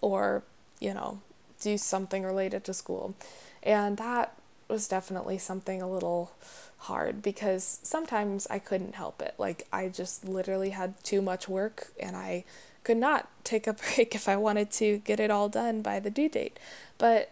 or, 0.00 0.42
you 0.80 0.94
know, 0.94 1.20
do 1.60 1.78
something 1.78 2.24
related 2.24 2.64
to 2.64 2.74
school. 2.74 3.14
And 3.62 3.96
that 3.96 4.34
was 4.68 4.88
definitely 4.88 5.38
something 5.38 5.82
a 5.82 5.90
little 5.90 6.32
hard 6.78 7.22
because 7.22 7.78
sometimes 7.82 8.46
I 8.50 8.58
couldn't 8.58 8.94
help 8.94 9.22
it. 9.22 9.34
Like, 9.38 9.66
I 9.72 9.88
just 9.88 10.26
literally 10.26 10.70
had 10.70 11.02
too 11.04 11.22
much 11.22 11.48
work 11.48 11.88
and 12.00 12.16
I 12.16 12.44
could 12.84 12.96
not 12.96 13.28
take 13.44 13.66
a 13.66 13.72
break 13.94 14.14
if 14.14 14.28
I 14.28 14.36
wanted 14.36 14.70
to 14.72 14.98
get 14.98 15.20
it 15.20 15.30
all 15.30 15.48
done 15.48 15.82
by 15.82 16.00
the 16.00 16.10
due 16.10 16.28
date. 16.28 16.58
But 16.98 17.30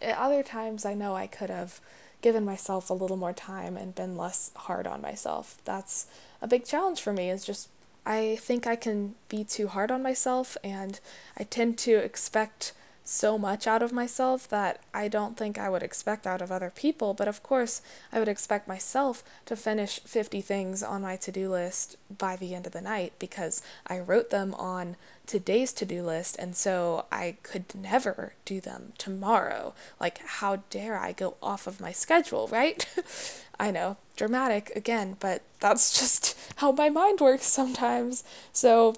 at 0.00 0.16
other 0.16 0.42
times, 0.42 0.84
I 0.84 0.94
know 0.94 1.14
I 1.14 1.26
could 1.26 1.50
have 1.50 1.80
given 2.22 2.44
myself 2.44 2.88
a 2.88 2.94
little 2.94 3.16
more 3.16 3.32
time 3.32 3.76
and 3.76 3.94
been 3.94 4.16
less 4.16 4.52
hard 4.54 4.86
on 4.86 5.02
myself. 5.02 5.58
That's 5.64 6.06
a 6.40 6.46
big 6.46 6.64
challenge 6.64 7.00
for 7.00 7.12
me, 7.12 7.30
is 7.30 7.44
just 7.44 7.68
I 8.04 8.36
think 8.40 8.66
I 8.66 8.76
can 8.76 9.14
be 9.28 9.44
too 9.44 9.68
hard 9.68 9.90
on 9.90 10.02
myself 10.02 10.56
and 10.64 10.98
I 11.38 11.44
tend 11.44 11.78
to 11.78 11.96
expect 11.96 12.72
so 13.04 13.36
much 13.36 13.66
out 13.66 13.82
of 13.82 13.92
myself 13.92 14.48
that 14.48 14.80
I 14.94 15.08
don't 15.08 15.36
think 15.36 15.58
I 15.58 15.68
would 15.68 15.82
expect 15.82 16.26
out 16.26 16.40
of 16.40 16.52
other 16.52 16.70
people. 16.70 17.14
But 17.14 17.28
of 17.28 17.42
course, 17.42 17.82
I 18.12 18.18
would 18.18 18.28
expect 18.28 18.68
myself 18.68 19.24
to 19.46 19.56
finish 19.56 20.00
50 20.00 20.40
things 20.40 20.82
on 20.82 21.02
my 21.02 21.16
to 21.16 21.32
do 21.32 21.50
list 21.50 21.96
by 22.16 22.36
the 22.36 22.54
end 22.54 22.66
of 22.66 22.72
the 22.72 22.80
night 22.80 23.12
because 23.18 23.62
I 23.86 23.98
wrote 23.98 24.30
them 24.30 24.54
on 24.54 24.96
today's 25.26 25.72
to 25.72 25.86
do 25.86 26.02
list, 26.02 26.36
and 26.38 26.54
so 26.54 27.06
I 27.10 27.36
could 27.42 27.74
never 27.74 28.34
do 28.44 28.60
them 28.60 28.92
tomorrow. 28.98 29.74
Like, 30.00 30.18
how 30.18 30.56
dare 30.70 30.98
I 30.98 31.12
go 31.12 31.36
off 31.42 31.66
of 31.66 31.80
my 31.80 31.92
schedule, 31.92 32.48
right? 32.48 32.86
I 33.60 33.70
know, 33.70 33.96
dramatic 34.16 34.72
again, 34.74 35.16
but 35.20 35.42
that's 35.60 35.98
just 35.98 36.36
how 36.56 36.72
my 36.72 36.88
mind 36.88 37.20
works 37.20 37.46
sometimes. 37.46 38.24
So, 38.52 38.94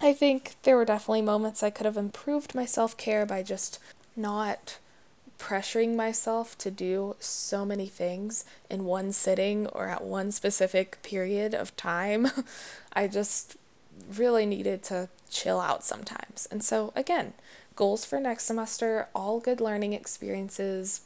I 0.00 0.12
think 0.12 0.54
there 0.62 0.76
were 0.76 0.84
definitely 0.84 1.22
moments 1.22 1.62
I 1.62 1.70
could 1.70 1.86
have 1.86 1.96
improved 1.96 2.54
my 2.54 2.64
self 2.64 2.96
care 2.96 3.26
by 3.26 3.42
just 3.42 3.78
not 4.16 4.78
pressuring 5.38 5.96
myself 5.96 6.56
to 6.58 6.70
do 6.70 7.16
so 7.18 7.64
many 7.64 7.86
things 7.86 8.44
in 8.68 8.84
one 8.84 9.12
sitting 9.12 9.66
or 9.68 9.88
at 9.88 10.04
one 10.04 10.30
specific 10.30 11.02
period 11.02 11.54
of 11.54 11.76
time. 11.76 12.28
I 12.92 13.08
just 13.08 13.56
really 14.16 14.46
needed 14.46 14.82
to 14.84 15.08
chill 15.30 15.60
out 15.60 15.84
sometimes. 15.84 16.46
And 16.50 16.62
so, 16.62 16.92
again, 16.94 17.34
goals 17.76 18.04
for 18.04 18.20
next 18.20 18.44
semester, 18.44 19.08
all 19.14 19.40
good 19.40 19.60
learning 19.60 19.92
experiences. 19.92 21.02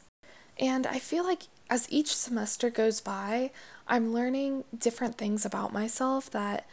And 0.57 0.85
I 0.87 0.99
feel 0.99 1.23
like 1.23 1.43
as 1.69 1.87
each 1.89 2.15
semester 2.15 2.69
goes 2.69 3.01
by, 3.01 3.51
I'm 3.87 4.13
learning 4.13 4.63
different 4.77 5.17
things 5.17 5.45
about 5.45 5.73
myself 5.73 6.29
that 6.31 6.65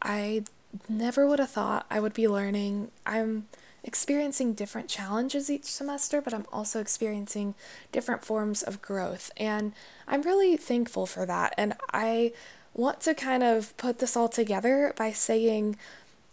I 0.00 0.44
never 0.88 1.26
would 1.26 1.38
have 1.38 1.50
thought 1.50 1.86
I 1.90 2.00
would 2.00 2.14
be 2.14 2.28
learning. 2.28 2.90
I'm 3.06 3.48
experiencing 3.84 4.54
different 4.54 4.88
challenges 4.88 5.50
each 5.50 5.64
semester, 5.64 6.20
but 6.20 6.32
I'm 6.32 6.46
also 6.52 6.80
experiencing 6.80 7.54
different 7.90 8.24
forms 8.24 8.62
of 8.62 8.80
growth. 8.80 9.30
And 9.36 9.72
I'm 10.06 10.22
really 10.22 10.56
thankful 10.56 11.06
for 11.06 11.26
that. 11.26 11.54
And 11.58 11.74
I 11.92 12.32
want 12.74 13.00
to 13.02 13.14
kind 13.14 13.42
of 13.42 13.76
put 13.76 13.98
this 13.98 14.16
all 14.16 14.28
together 14.28 14.94
by 14.96 15.12
saying, 15.12 15.76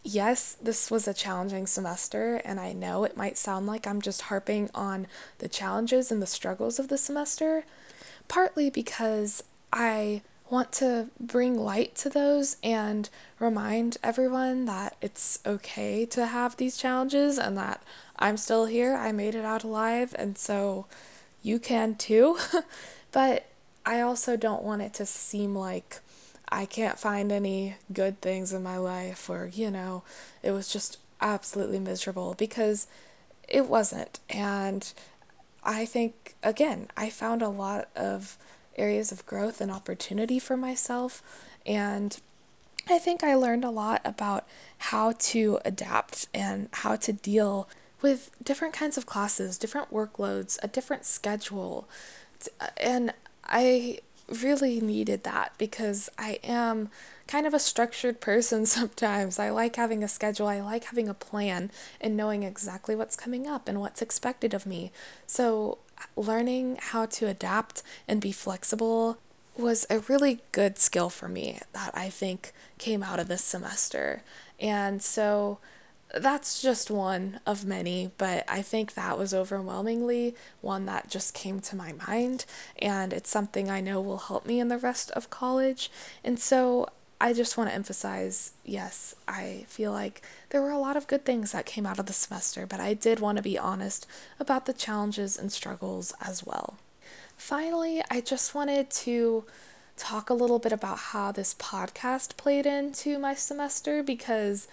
yes, 0.03 0.55
this 0.61 0.89
was 0.89 1.07
a 1.07 1.13
challenging 1.13 1.67
semester, 1.67 2.41
and 2.45 2.59
I 2.59 2.71
know 2.71 3.03
it 3.03 3.17
might 3.17 3.37
sound 3.37 3.67
like 3.67 3.85
I'm 3.85 4.01
just 4.01 4.23
harping 4.23 4.69
on 4.73 5.07
the 5.39 5.49
challenges 5.49 6.11
and 6.11 6.21
the 6.21 6.25
struggles 6.27 6.79
of 6.79 6.87
the 6.87 6.97
semester, 6.97 7.65
partly 8.27 8.69
because 8.69 9.43
I 9.73 10.21
want 10.49 10.71
to 10.73 11.09
bring 11.19 11.57
light 11.57 11.95
to 11.95 12.09
those 12.09 12.57
and 12.63 13.09
remind 13.39 13.97
everyone 14.03 14.65
that 14.65 14.95
it's 15.01 15.39
okay 15.45 16.05
to 16.07 16.25
have 16.25 16.57
these 16.57 16.77
challenges 16.77 17.37
and 17.37 17.57
that 17.57 17.83
I'm 18.17 18.37
still 18.37 18.65
here. 18.65 18.95
I 18.95 19.11
made 19.11 19.35
it 19.35 19.45
out 19.45 19.63
alive, 19.63 20.15
and 20.17 20.37
so 20.37 20.87
you 21.41 21.59
can 21.59 21.95
too. 21.95 22.37
but 23.11 23.47
I 23.85 24.01
also 24.01 24.35
don't 24.35 24.63
want 24.63 24.81
it 24.81 24.93
to 24.95 25.05
seem 25.05 25.55
like 25.55 25.99
I 26.51 26.65
can't 26.65 26.99
find 26.99 27.31
any 27.31 27.75
good 27.93 28.21
things 28.21 28.53
in 28.53 28.63
my 28.63 28.77
life 28.77 29.29
or, 29.29 29.49
you 29.53 29.69
know, 29.69 30.03
it 30.41 30.51
was 30.51 30.71
just 30.71 30.97
absolutely 31.21 31.79
miserable 31.79 32.35
because 32.37 32.87
it 33.47 33.67
wasn't. 33.67 34.19
And 34.29 34.91
I 35.63 35.85
think, 35.85 36.35
again, 36.41 36.87
I 36.97 37.09
found 37.09 37.41
a 37.41 37.49
lot 37.49 37.89
of 37.95 38.37
areas 38.79 39.11
of 39.11 39.25
growth 39.25 39.61
and 39.61 39.71
opportunity 39.71 40.39
for 40.39 40.57
myself. 40.57 41.21
And 41.65 42.19
I 42.89 42.97
think 42.97 43.23
I 43.23 43.35
learned 43.35 43.63
a 43.63 43.69
lot 43.69 44.01
about 44.03 44.47
how 44.77 45.13
to 45.19 45.59
adapt 45.63 46.27
and 46.33 46.69
how 46.71 46.95
to 46.95 47.13
deal 47.13 47.69
with 48.01 48.31
different 48.43 48.73
kinds 48.73 48.97
of 48.97 49.05
classes, 49.05 49.57
different 49.57 49.93
workloads, 49.93 50.57
a 50.63 50.67
different 50.67 51.05
schedule. 51.05 51.87
And 52.77 53.13
I 53.43 53.99
really 54.27 54.79
needed 54.79 55.23
that 55.23 55.53
because 55.57 56.09
I 56.17 56.39
am 56.43 56.89
kind 57.27 57.45
of 57.45 57.53
a 57.53 57.59
structured 57.59 58.21
person 58.21 58.65
sometimes. 58.65 59.39
I 59.39 59.49
like 59.49 59.75
having 59.75 60.03
a 60.03 60.07
schedule, 60.07 60.47
I 60.47 60.61
like 60.61 60.85
having 60.85 61.09
a 61.09 61.13
plan 61.13 61.71
and 61.99 62.17
knowing 62.17 62.43
exactly 62.43 62.95
what's 62.95 63.15
coming 63.15 63.47
up 63.47 63.67
and 63.67 63.79
what's 63.79 64.01
expected 64.01 64.53
of 64.53 64.65
me. 64.65 64.91
So 65.27 65.77
learning 66.15 66.77
how 66.79 67.05
to 67.05 67.27
adapt 67.27 67.83
and 68.07 68.21
be 68.21 68.31
flexible 68.31 69.17
was 69.57 69.85
a 69.89 69.99
really 69.99 70.39
good 70.51 70.77
skill 70.77 71.09
for 71.09 71.27
me 71.27 71.59
that 71.73 71.91
I 71.93 72.09
think 72.09 72.53
came 72.77 73.03
out 73.03 73.19
of 73.19 73.27
this 73.27 73.43
semester. 73.43 74.23
And 74.59 75.01
so 75.01 75.59
that's 76.15 76.61
just 76.61 76.89
one 76.89 77.39
of 77.45 77.65
many, 77.65 78.11
but 78.17 78.43
I 78.47 78.61
think 78.61 78.93
that 78.93 79.17
was 79.17 79.33
overwhelmingly 79.33 80.33
one 80.61 80.85
that 80.85 81.09
just 81.09 81.33
came 81.33 81.59
to 81.59 81.75
my 81.75 81.93
mind, 82.07 82.45
and 82.79 83.13
it's 83.13 83.29
something 83.29 83.69
I 83.69 83.81
know 83.81 84.01
will 84.01 84.17
help 84.17 84.45
me 84.45 84.59
in 84.59 84.69
the 84.69 84.79
rest 84.79 85.11
of 85.11 85.29
college. 85.29 85.91
And 86.23 86.39
so 86.39 86.89
I 87.21 87.33
just 87.33 87.57
want 87.57 87.69
to 87.69 87.75
emphasize 87.75 88.53
yes, 88.63 89.13
I 89.27 89.65
feel 89.67 89.91
like 89.91 90.21
there 90.49 90.61
were 90.61 90.71
a 90.71 90.79
lot 90.79 90.95
of 90.95 91.07
good 91.07 91.25
things 91.25 91.51
that 91.51 91.65
came 91.65 91.85
out 91.85 91.99
of 91.99 92.05
the 92.05 92.13
semester, 92.13 92.65
but 92.65 92.79
I 92.79 92.93
did 92.93 93.19
want 93.19 93.37
to 93.37 93.41
be 93.43 93.57
honest 93.57 94.07
about 94.39 94.65
the 94.65 94.73
challenges 94.73 95.37
and 95.37 95.51
struggles 95.51 96.13
as 96.21 96.45
well. 96.45 96.77
Finally, 97.35 98.01
I 98.09 98.21
just 98.21 98.55
wanted 98.55 98.89
to 98.91 99.43
talk 99.97 100.29
a 100.29 100.33
little 100.33 100.59
bit 100.59 100.71
about 100.71 100.97
how 100.97 101.31
this 101.31 101.53
podcast 101.53 102.37
played 102.37 102.65
into 102.65 103.19
my 103.19 103.33
semester 103.33 104.01
because 104.01 104.69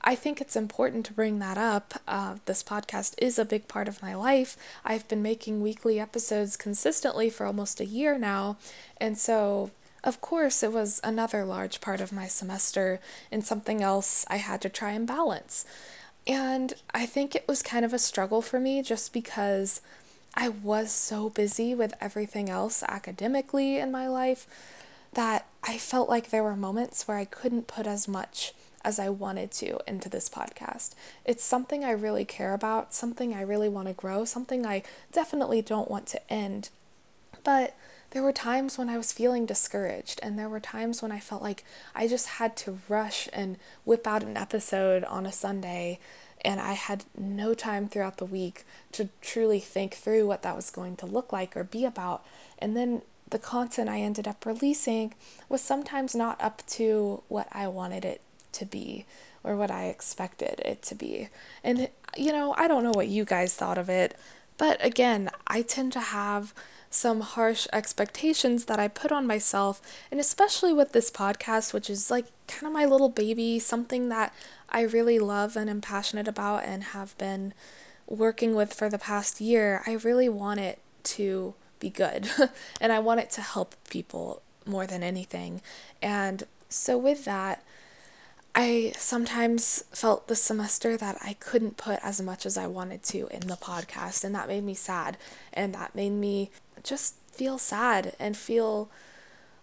I 0.00 0.14
think 0.14 0.40
it's 0.40 0.56
important 0.56 1.06
to 1.06 1.12
bring 1.12 1.38
that 1.38 1.56
up. 1.56 1.94
Uh, 2.06 2.36
this 2.46 2.62
podcast 2.62 3.14
is 3.18 3.38
a 3.38 3.44
big 3.44 3.68
part 3.68 3.88
of 3.88 4.02
my 4.02 4.14
life. 4.14 4.56
I've 4.84 5.06
been 5.08 5.22
making 5.22 5.62
weekly 5.62 5.98
episodes 6.00 6.56
consistently 6.56 7.30
for 7.30 7.46
almost 7.46 7.80
a 7.80 7.86
year 7.86 8.18
now, 8.18 8.56
and 8.98 9.16
so 9.16 9.70
of 10.06 10.20
course, 10.20 10.62
it 10.62 10.72
was 10.72 11.00
another 11.02 11.44
large 11.44 11.80
part 11.80 12.00
of 12.00 12.12
my 12.12 12.28
semester 12.28 13.00
and 13.32 13.44
something 13.44 13.82
else 13.82 14.24
I 14.28 14.36
had 14.36 14.62
to 14.62 14.68
try 14.68 14.92
and 14.92 15.06
balance. 15.06 15.66
And 16.28 16.74
I 16.94 17.06
think 17.06 17.34
it 17.34 17.46
was 17.48 17.60
kind 17.60 17.84
of 17.84 17.92
a 17.92 17.98
struggle 17.98 18.40
for 18.40 18.60
me 18.60 18.82
just 18.82 19.12
because 19.12 19.80
I 20.32 20.48
was 20.48 20.92
so 20.92 21.28
busy 21.28 21.74
with 21.74 21.92
everything 22.00 22.48
else 22.48 22.84
academically 22.84 23.78
in 23.78 23.90
my 23.90 24.06
life 24.06 24.46
that 25.14 25.46
I 25.64 25.76
felt 25.76 26.08
like 26.08 26.30
there 26.30 26.44
were 26.44 26.56
moments 26.56 27.08
where 27.08 27.16
I 27.16 27.24
couldn't 27.24 27.66
put 27.66 27.88
as 27.88 28.06
much 28.06 28.54
as 28.84 29.00
I 29.00 29.08
wanted 29.08 29.50
to 29.52 29.80
into 29.88 30.08
this 30.08 30.28
podcast. 30.28 30.94
It's 31.24 31.42
something 31.42 31.84
I 31.84 31.90
really 31.90 32.24
care 32.24 32.54
about, 32.54 32.94
something 32.94 33.34
I 33.34 33.40
really 33.40 33.68
want 33.68 33.88
to 33.88 33.94
grow, 33.94 34.24
something 34.24 34.64
I 34.64 34.84
definitely 35.10 35.62
don't 35.62 35.90
want 35.90 36.06
to 36.08 36.32
end. 36.32 36.68
But 37.42 37.74
there 38.16 38.22
were 38.22 38.32
times 38.32 38.78
when 38.78 38.88
I 38.88 38.96
was 38.96 39.12
feeling 39.12 39.44
discouraged, 39.44 40.20
and 40.22 40.38
there 40.38 40.48
were 40.48 40.58
times 40.58 41.02
when 41.02 41.12
I 41.12 41.20
felt 41.20 41.42
like 41.42 41.64
I 41.94 42.08
just 42.08 42.26
had 42.26 42.56
to 42.56 42.78
rush 42.88 43.28
and 43.30 43.58
whip 43.84 44.06
out 44.06 44.22
an 44.22 44.38
episode 44.38 45.04
on 45.04 45.26
a 45.26 45.32
Sunday, 45.32 45.98
and 46.42 46.58
I 46.58 46.72
had 46.72 47.04
no 47.14 47.52
time 47.52 47.88
throughout 47.88 48.16
the 48.16 48.24
week 48.24 48.64
to 48.92 49.10
truly 49.20 49.60
think 49.60 49.92
through 49.92 50.26
what 50.26 50.40
that 50.44 50.56
was 50.56 50.70
going 50.70 50.96
to 50.96 51.04
look 51.04 51.30
like 51.30 51.54
or 51.58 51.62
be 51.62 51.84
about. 51.84 52.24
And 52.58 52.74
then 52.74 53.02
the 53.28 53.38
content 53.38 53.90
I 53.90 54.00
ended 54.00 54.26
up 54.26 54.46
releasing 54.46 55.12
was 55.50 55.60
sometimes 55.60 56.14
not 56.14 56.42
up 56.42 56.62
to 56.68 57.22
what 57.28 57.48
I 57.52 57.68
wanted 57.68 58.06
it 58.06 58.22
to 58.52 58.64
be 58.64 59.04
or 59.44 59.56
what 59.56 59.70
I 59.70 59.88
expected 59.88 60.62
it 60.64 60.80
to 60.84 60.94
be. 60.94 61.28
And, 61.62 61.90
you 62.16 62.32
know, 62.32 62.54
I 62.56 62.66
don't 62.66 62.82
know 62.82 62.92
what 62.94 63.08
you 63.08 63.26
guys 63.26 63.54
thought 63.54 63.76
of 63.76 63.90
it, 63.90 64.16
but 64.56 64.82
again, 64.82 65.28
I 65.46 65.60
tend 65.60 65.92
to 65.92 66.00
have 66.00 66.54
some 66.96 67.20
harsh 67.20 67.66
expectations 67.72 68.64
that 68.64 68.80
I 68.80 68.88
put 68.88 69.12
on 69.12 69.26
myself, 69.26 69.82
and 70.10 70.18
especially 70.18 70.72
with 70.72 70.92
this 70.92 71.10
podcast, 71.10 71.72
which 71.72 71.90
is 71.90 72.10
like 72.10 72.26
kind 72.48 72.66
of 72.66 72.72
my 72.72 72.86
little 72.86 73.10
baby, 73.10 73.58
something 73.58 74.08
that 74.08 74.34
I 74.70 74.80
really 74.82 75.18
love 75.18 75.56
and 75.56 75.68
am 75.68 75.80
passionate 75.80 76.26
about 76.26 76.64
and 76.64 76.82
have 76.82 77.16
been 77.18 77.52
working 78.06 78.54
with 78.54 78.72
for 78.72 78.88
the 78.88 78.98
past 78.98 79.40
year. 79.40 79.82
I 79.86 79.92
really 79.92 80.28
want 80.28 80.60
it 80.60 80.80
to 81.04 81.54
be 81.78 81.90
good, 81.90 82.28
and 82.80 82.92
I 82.92 82.98
want 82.98 83.20
it 83.20 83.30
to 83.32 83.42
help 83.42 83.74
people 83.90 84.42
more 84.64 84.86
than 84.86 85.02
anything. 85.02 85.60
And 86.00 86.44
so, 86.68 86.96
with 86.96 87.26
that, 87.26 87.62
I 88.54 88.94
sometimes 88.96 89.84
felt 89.92 90.28
this 90.28 90.40
semester 90.40 90.96
that 90.96 91.18
I 91.22 91.34
couldn't 91.34 91.76
put 91.76 91.98
as 92.02 92.22
much 92.22 92.46
as 92.46 92.56
I 92.56 92.66
wanted 92.66 93.02
to 93.04 93.28
in 93.30 93.48
the 93.48 93.56
podcast, 93.56 94.24
and 94.24 94.34
that 94.34 94.48
made 94.48 94.64
me 94.64 94.72
sad. 94.72 95.18
And 95.52 95.74
that 95.74 95.94
made 95.94 96.12
me 96.12 96.50
just 96.86 97.16
feel 97.30 97.58
sad 97.58 98.14
and 98.18 98.36
feel 98.36 98.90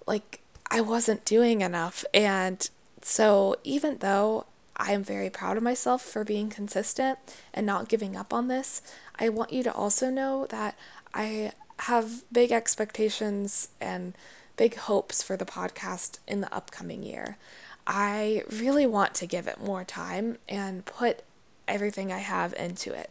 like 0.06 0.42
I 0.70 0.82
wasn't 0.82 1.26
doing 1.26 1.62
enough. 1.62 2.06
And 2.14 2.70
so, 3.02 3.56
even 3.64 3.98
though 3.98 4.46
I 4.76 4.92
am 4.94 5.04
very 5.04 5.30
proud 5.30 5.58
of 5.58 5.64
myself 5.64 6.02
for 6.02 6.24
being 6.24 6.50
consistent 6.50 7.20
and 7.54 7.66
not 7.66 7.90
giving 7.90 8.16
up 8.16 8.34
on 8.34 8.48
this, 8.48 8.82
I 9.18 9.30
want 9.30 9.54
you 9.54 9.64
to 9.64 9.74
also 9.74 10.10
know 10.10 10.48
that 10.48 10.78
I 11.14 11.52
have 11.80 12.24
big 12.32 12.52
expectations 12.52 13.70
and 13.80 14.14
big 14.58 14.76
hopes 14.76 15.24
for 15.24 15.38
the 15.38 15.46
podcast 15.46 16.20
in 16.28 16.42
the 16.42 16.54
upcoming 16.54 17.04
year. 17.04 17.38
I 17.86 18.44
really 18.50 18.86
want 18.86 19.14
to 19.16 19.28
give 19.28 19.48
it 19.48 19.62
more 19.62 19.84
time 19.84 20.38
and 20.48 20.86
put 20.86 21.24
everything 21.68 22.12
I 22.12 22.20
have 22.20 22.54
into 22.54 22.94
it. 22.94 23.10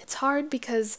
It's 0.00 0.14
hard 0.14 0.50
because 0.50 0.98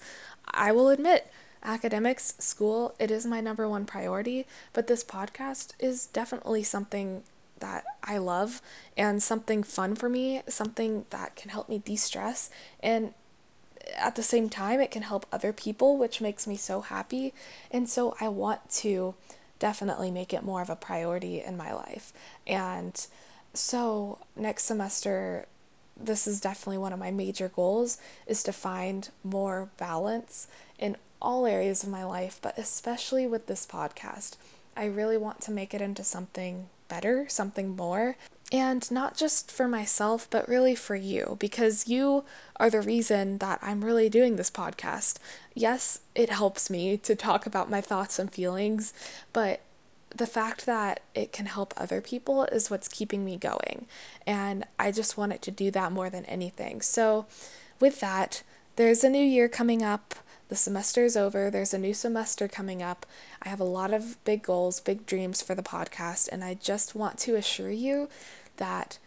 I 0.50 0.72
will 0.72 0.90
admit, 0.90 1.32
academics, 1.65 2.36
school, 2.39 2.95
it 2.99 3.12
is 3.12 3.25
my 3.25 3.41
number 3.41 3.67
one 3.67 3.86
priority, 3.86 4.45
but 4.73 4.88
this 4.88 5.04
podcast 5.04 5.73
is 5.80 6.08
definitely 6.08 6.63
something 6.63 7.23
that 7.60 7.84
I 8.04 8.17
love 8.17 8.62
and 8.95 9.21
something 9.21 9.63
fun 9.63 9.95
for 9.95 10.10
me, 10.10 10.41
something 10.47 11.06
that 11.10 11.36
can 11.36 11.49
help 11.49 11.67
me 11.67 11.80
de 11.80 11.95
stress. 11.95 12.49
And 12.82 13.13
at 13.97 14.15
the 14.15 14.23
same 14.23 14.49
time, 14.49 14.80
it 14.80 14.91
can 14.91 15.04
help 15.04 15.25
other 15.32 15.54
people, 15.54 15.97
which 15.97 16.21
makes 16.21 16.47
me 16.47 16.58
so 16.58 16.82
happy. 16.82 17.34
And 17.71 17.89
so 17.89 18.15
I 18.19 18.28
want 18.28 18.69
to 18.82 19.15
definitely 19.60 20.12
make 20.12 20.34
it 20.34 20.43
more 20.43 20.62
of 20.62 20.69
a 20.69 20.75
priority 20.75 21.41
in 21.41 21.58
my 21.58 21.73
life. 21.73 22.13
And 22.45 23.06
so 23.54 24.19
next 24.36 24.65
semester 24.65 25.47
this 25.97 26.28
is 26.28 26.41
definitely 26.41 26.78
one 26.78 26.93
of 26.93 26.99
my 26.99 27.12
major 27.12 27.49
goals 27.49 27.97
is 28.28 28.43
to 28.43 28.51
find 28.51 29.10
more 29.23 29.69
balance 29.78 30.47
all 31.26 31.46
areas 31.46 31.84
of 31.84 31.90
my 31.90 32.06
life, 32.06 32.40
but 32.42 32.58
especially 32.58 33.26
with 33.26 33.48
this 33.48 33.66
podcast. 33.66 34.38
I 34.78 34.86
really 34.86 35.18
want 35.18 35.42
to 35.42 35.52
make 35.52 35.74
it 35.74 35.82
into 35.82 36.04
something 36.04 36.68
better, 36.88 37.26
something 37.28 37.76
more, 37.76 38.16
and 38.52 38.90
not 38.92 39.18
just 39.18 39.52
for 39.52 39.68
myself, 39.68 40.28
but 40.30 40.48
really 40.48 40.76
for 40.76 40.96
you, 40.96 41.36
because 41.40 41.88
you 41.88 42.24
are 42.58 42.70
the 42.70 42.82
reason 42.82 43.40
that 43.40 43.60
I'm 43.62 43.84
really 43.84 44.10
doing 44.10 44.36
this 44.36 44.52
podcast. 44.52 45.18
Yes, 45.54 46.02
it 46.14 46.30
helps 46.30 46.70
me 46.70 46.98
to 46.98 47.16
talk 47.16 47.46
about 47.46 47.72
my 47.72 47.82
thoughts 47.82 48.20
and 48.20 48.32
feelings, 48.32 48.94
but 49.34 49.62
the 50.16 50.28
fact 50.28 50.66
that 50.66 51.02
it 51.14 51.34
can 51.34 51.48
help 51.48 51.74
other 51.76 52.02
people 52.02 52.44
is 52.46 52.70
what's 52.70 52.88
keeping 52.88 53.26
me 53.26 53.36
going. 53.36 53.88
And 54.26 54.66
I 54.80 54.92
just 54.92 55.18
want 55.18 55.34
it 55.34 55.42
to 55.44 55.52
do 55.52 55.72
that 55.72 55.92
more 55.92 56.10
than 56.10 56.26
anything. 56.26 56.82
So, 56.82 57.26
with 57.80 58.00
that, 58.00 58.44
there's 58.78 59.04
a 59.04 59.10
new 59.10 59.24
year 59.24 59.50
coming 59.50 59.82
up. 59.84 60.16
The 60.48 60.56
semester 60.56 61.04
is 61.04 61.18
over. 61.18 61.50
There's 61.50 61.74
a 61.74 61.80
new 61.80 61.94
semester 61.94 62.48
coming 62.48 62.84
up. 62.84 63.06
I 63.42 63.50
have 63.50 63.60
a 63.60 63.64
lot 63.64 63.94
of 63.94 64.24
big 64.26 64.44
goals, 64.44 64.80
big 64.80 65.06
dreams 65.06 65.42
for 65.42 65.56
the 65.56 65.64
podcast, 65.64 66.30
and 66.32 66.44
I 66.44 66.54
just 66.54 66.94
want 66.94 67.18
to 67.20 67.36
assure 67.36 67.72
you 67.72 68.10
that 68.58 69.00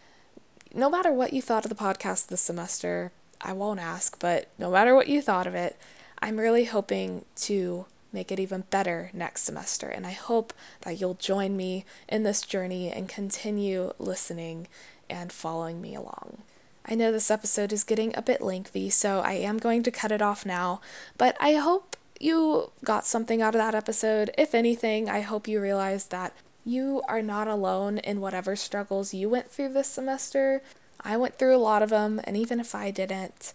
no 0.73 0.89
matter 0.89 1.11
what 1.13 1.33
you 1.33 1.41
thought 1.41 1.65
of 1.65 1.69
the 1.69 1.75
podcast 1.75 2.27
this 2.27 2.41
semester, 2.41 3.11
I 3.41 3.53
won't 3.53 3.79
ask, 3.79 4.19
but 4.19 4.49
no 4.57 4.69
matter 4.69 4.93
what 4.93 5.07
you 5.07 5.21
thought 5.21 5.47
of 5.47 5.55
it, 5.55 5.77
I'm 6.21 6.39
really 6.39 6.65
hoping 6.65 7.23
to 7.37 7.85
make 8.11 8.31
it 8.31 8.39
even 8.39 8.65
better 8.69 9.09
next 9.13 9.43
semester. 9.43 9.87
And 9.87 10.05
I 10.05 10.11
hope 10.11 10.53
that 10.81 10.99
you'll 10.99 11.13
join 11.13 11.55
me 11.55 11.85
in 12.07 12.23
this 12.23 12.41
journey 12.41 12.91
and 12.91 13.07
continue 13.07 13.93
listening 13.97 14.67
and 15.09 15.31
following 15.31 15.81
me 15.81 15.95
along. 15.95 16.43
I 16.85 16.95
know 16.95 17.11
this 17.11 17.31
episode 17.31 17.71
is 17.71 17.83
getting 17.83 18.15
a 18.15 18.21
bit 18.21 18.41
lengthy, 18.41 18.89
so 18.89 19.19
I 19.19 19.33
am 19.33 19.57
going 19.57 19.83
to 19.83 19.91
cut 19.91 20.11
it 20.11 20.21
off 20.21 20.45
now, 20.45 20.81
but 21.17 21.37
I 21.39 21.53
hope 21.53 21.95
you 22.19 22.71
got 22.83 23.05
something 23.05 23.41
out 23.41 23.55
of 23.55 23.59
that 23.59 23.75
episode. 23.75 24.31
If 24.37 24.55
anything, 24.55 25.09
I 25.09 25.21
hope 25.21 25.47
you 25.47 25.61
realized 25.61 26.11
that 26.11 26.33
you 26.65 27.01
are 27.07 27.21
not 27.21 27.47
alone 27.47 27.99
in 27.99 28.21
whatever 28.21 28.55
struggles 28.55 29.13
you 29.13 29.29
went 29.29 29.49
through 29.49 29.73
this 29.73 29.87
semester. 29.87 30.61
I 31.01 31.15
went 31.17 31.35
through 31.35 31.55
a 31.55 31.57
lot 31.57 31.83
of 31.83 31.89
them, 31.89 32.19
and 32.23 32.35
even 32.35 32.59
if 32.59 32.75
I 32.75 32.91
didn't, 32.91 33.53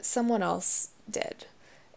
someone 0.00 0.42
else 0.42 0.90
did 1.08 1.46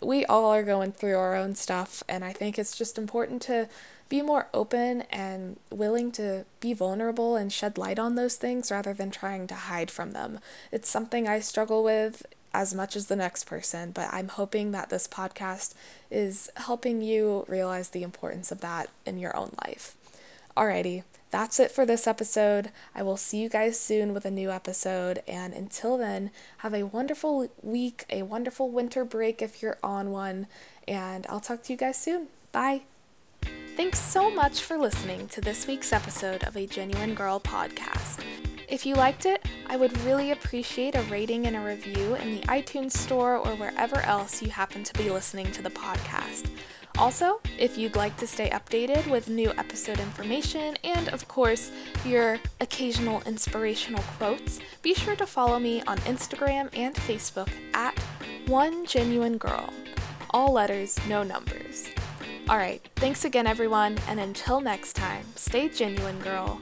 we 0.03 0.25
all 0.25 0.51
are 0.51 0.63
going 0.63 0.91
through 0.91 1.17
our 1.17 1.36
own 1.36 1.55
stuff, 1.55 2.03
and 2.07 2.23
I 2.23 2.33
think 2.33 2.57
it's 2.57 2.77
just 2.77 2.97
important 2.97 3.41
to 3.43 3.67
be 4.13 4.21
more 4.21 4.47
open 4.54 5.02
and 5.10 5.58
willing 5.71 6.12
to 6.12 6.45
be 6.60 6.71
vulnerable 6.71 7.36
and 7.36 7.52
shed 7.52 7.80
light 7.80 7.97
on 7.97 8.13
those 8.13 8.36
things 8.36 8.69
rather 8.69 8.93
than 8.93 9.10
trying 9.10 9.47
to 9.47 9.56
hide 9.56 9.89
from 9.89 10.12
them. 10.12 10.39
It's 10.71 10.88
something 10.88 11.28
I 11.28 11.39
struggle 11.39 11.84
with 11.84 12.23
as 12.54 12.76
much 12.76 12.95
as 12.95 13.08
the 13.08 13.15
next 13.15 13.45
person, 13.45 13.89
but 13.89 14.13
I'm 14.13 14.28
hoping 14.28 14.71
that 14.71 14.91
this 14.91 15.08
podcast 15.08 15.73
is 16.12 16.52
helping 16.58 17.02
you 17.02 17.44
realize 17.48 17.90
the 17.90 18.04
importance 18.04 18.52
of 18.52 18.62
that 18.62 18.92
in 19.04 19.17
your 19.17 19.35
own 19.35 19.56
life. 19.65 19.96
Alrighty, 20.56 21.02
that's 21.31 21.60
it 21.60 21.71
for 21.71 21.83
this 21.83 22.06
episode. 22.06 22.69
I 22.94 23.02
will 23.02 23.17
see 23.17 23.42
you 23.42 23.50
guys 23.50 23.79
soon 23.79 24.13
with 24.13 24.25
a 24.25 24.31
new 24.31 24.52
episode. 24.52 25.23
And 25.27 25.56
until 25.56 25.98
then, 25.98 26.29
have 26.58 26.75
a 26.75 26.83
wonderful 26.83 27.50
week, 27.63 28.06
a 28.12 28.21
wonderful 28.21 28.69
winter 28.69 29.06
break 29.06 29.42
if 29.42 29.63
you're 29.63 29.79
on 29.81 30.12
one. 30.12 30.46
And 30.87 31.25
I'll 31.29 31.40
talk 31.40 31.63
to 31.63 31.73
you 31.73 31.77
guys 31.77 31.98
soon. 31.98 32.27
Bye. 32.52 32.83
Thanks 33.76 34.00
so 34.00 34.30
much 34.30 34.62
for 34.62 34.78
listening 34.78 35.28
to 35.30 35.42
this 35.42 35.65
week's 35.65 35.92
episode 35.92 36.44
of 36.44 36.56
a 36.56 36.67
Genuine 36.67 37.15
Girl 37.15 37.40
podcast. 37.40 38.24
If 38.67 38.86
you 38.86 38.94
liked 38.94 39.26
it, 39.26 39.44
I 39.65 39.78
would 39.78 40.00
really 40.02 40.30
appreciate 40.30 40.94
a 40.94 41.02
rating 41.04 41.48
and 41.48 41.56
a 41.56 41.60
review 41.60 42.13
in 42.13 42.36
the 42.36 42.42
iTunes 42.42 42.92
Store 42.92 43.36
or 43.36 43.56
wherever 43.56 44.00
else 44.02 44.44
you 44.44 44.52
happen 44.52 44.84
to 44.84 44.94
be 44.94 45.10
listening 45.10 45.52
to 45.54 45.63
the 45.63 45.71
podcast. 45.71 46.52
Also, 47.00 47.42
if 47.58 47.76
you'd 47.76 47.96
like 47.96 48.15
to 48.17 48.28
stay 48.28 48.52
updated 48.52 49.10
with 49.10 49.28
new 49.28 49.50
episode 49.58 50.00
information 50.00 50.78
and, 50.84 51.10
of 51.10 51.28
course, 51.28 51.71
your 52.06 52.40
occasional 52.62 53.24
inspirational 53.26 54.04
quotes, 54.19 54.60
be 54.84 54.94
sure 54.94 55.15
to 55.15 55.26
follow 55.26 55.58
me 55.58 55.82
on 55.88 55.98
Instagram 56.02 56.69
and 56.78 56.94
Facebook 56.94 57.50
at 57.74 57.98
One 58.46 58.86
Genuine 58.86 59.40
Girl. 59.40 59.74
All 60.30 60.54
letters, 60.54 61.00
no 61.08 61.24
numbers. 61.24 61.90
Alright, 62.50 62.87
thanks 62.98 63.23
again, 63.23 63.48
everyone, 63.48 63.98
and 64.10 64.19
until 64.19 64.60
next 64.60 64.98
time, 64.98 65.25
stay 65.35 65.69
genuine, 65.69 66.19
girl. 66.19 66.60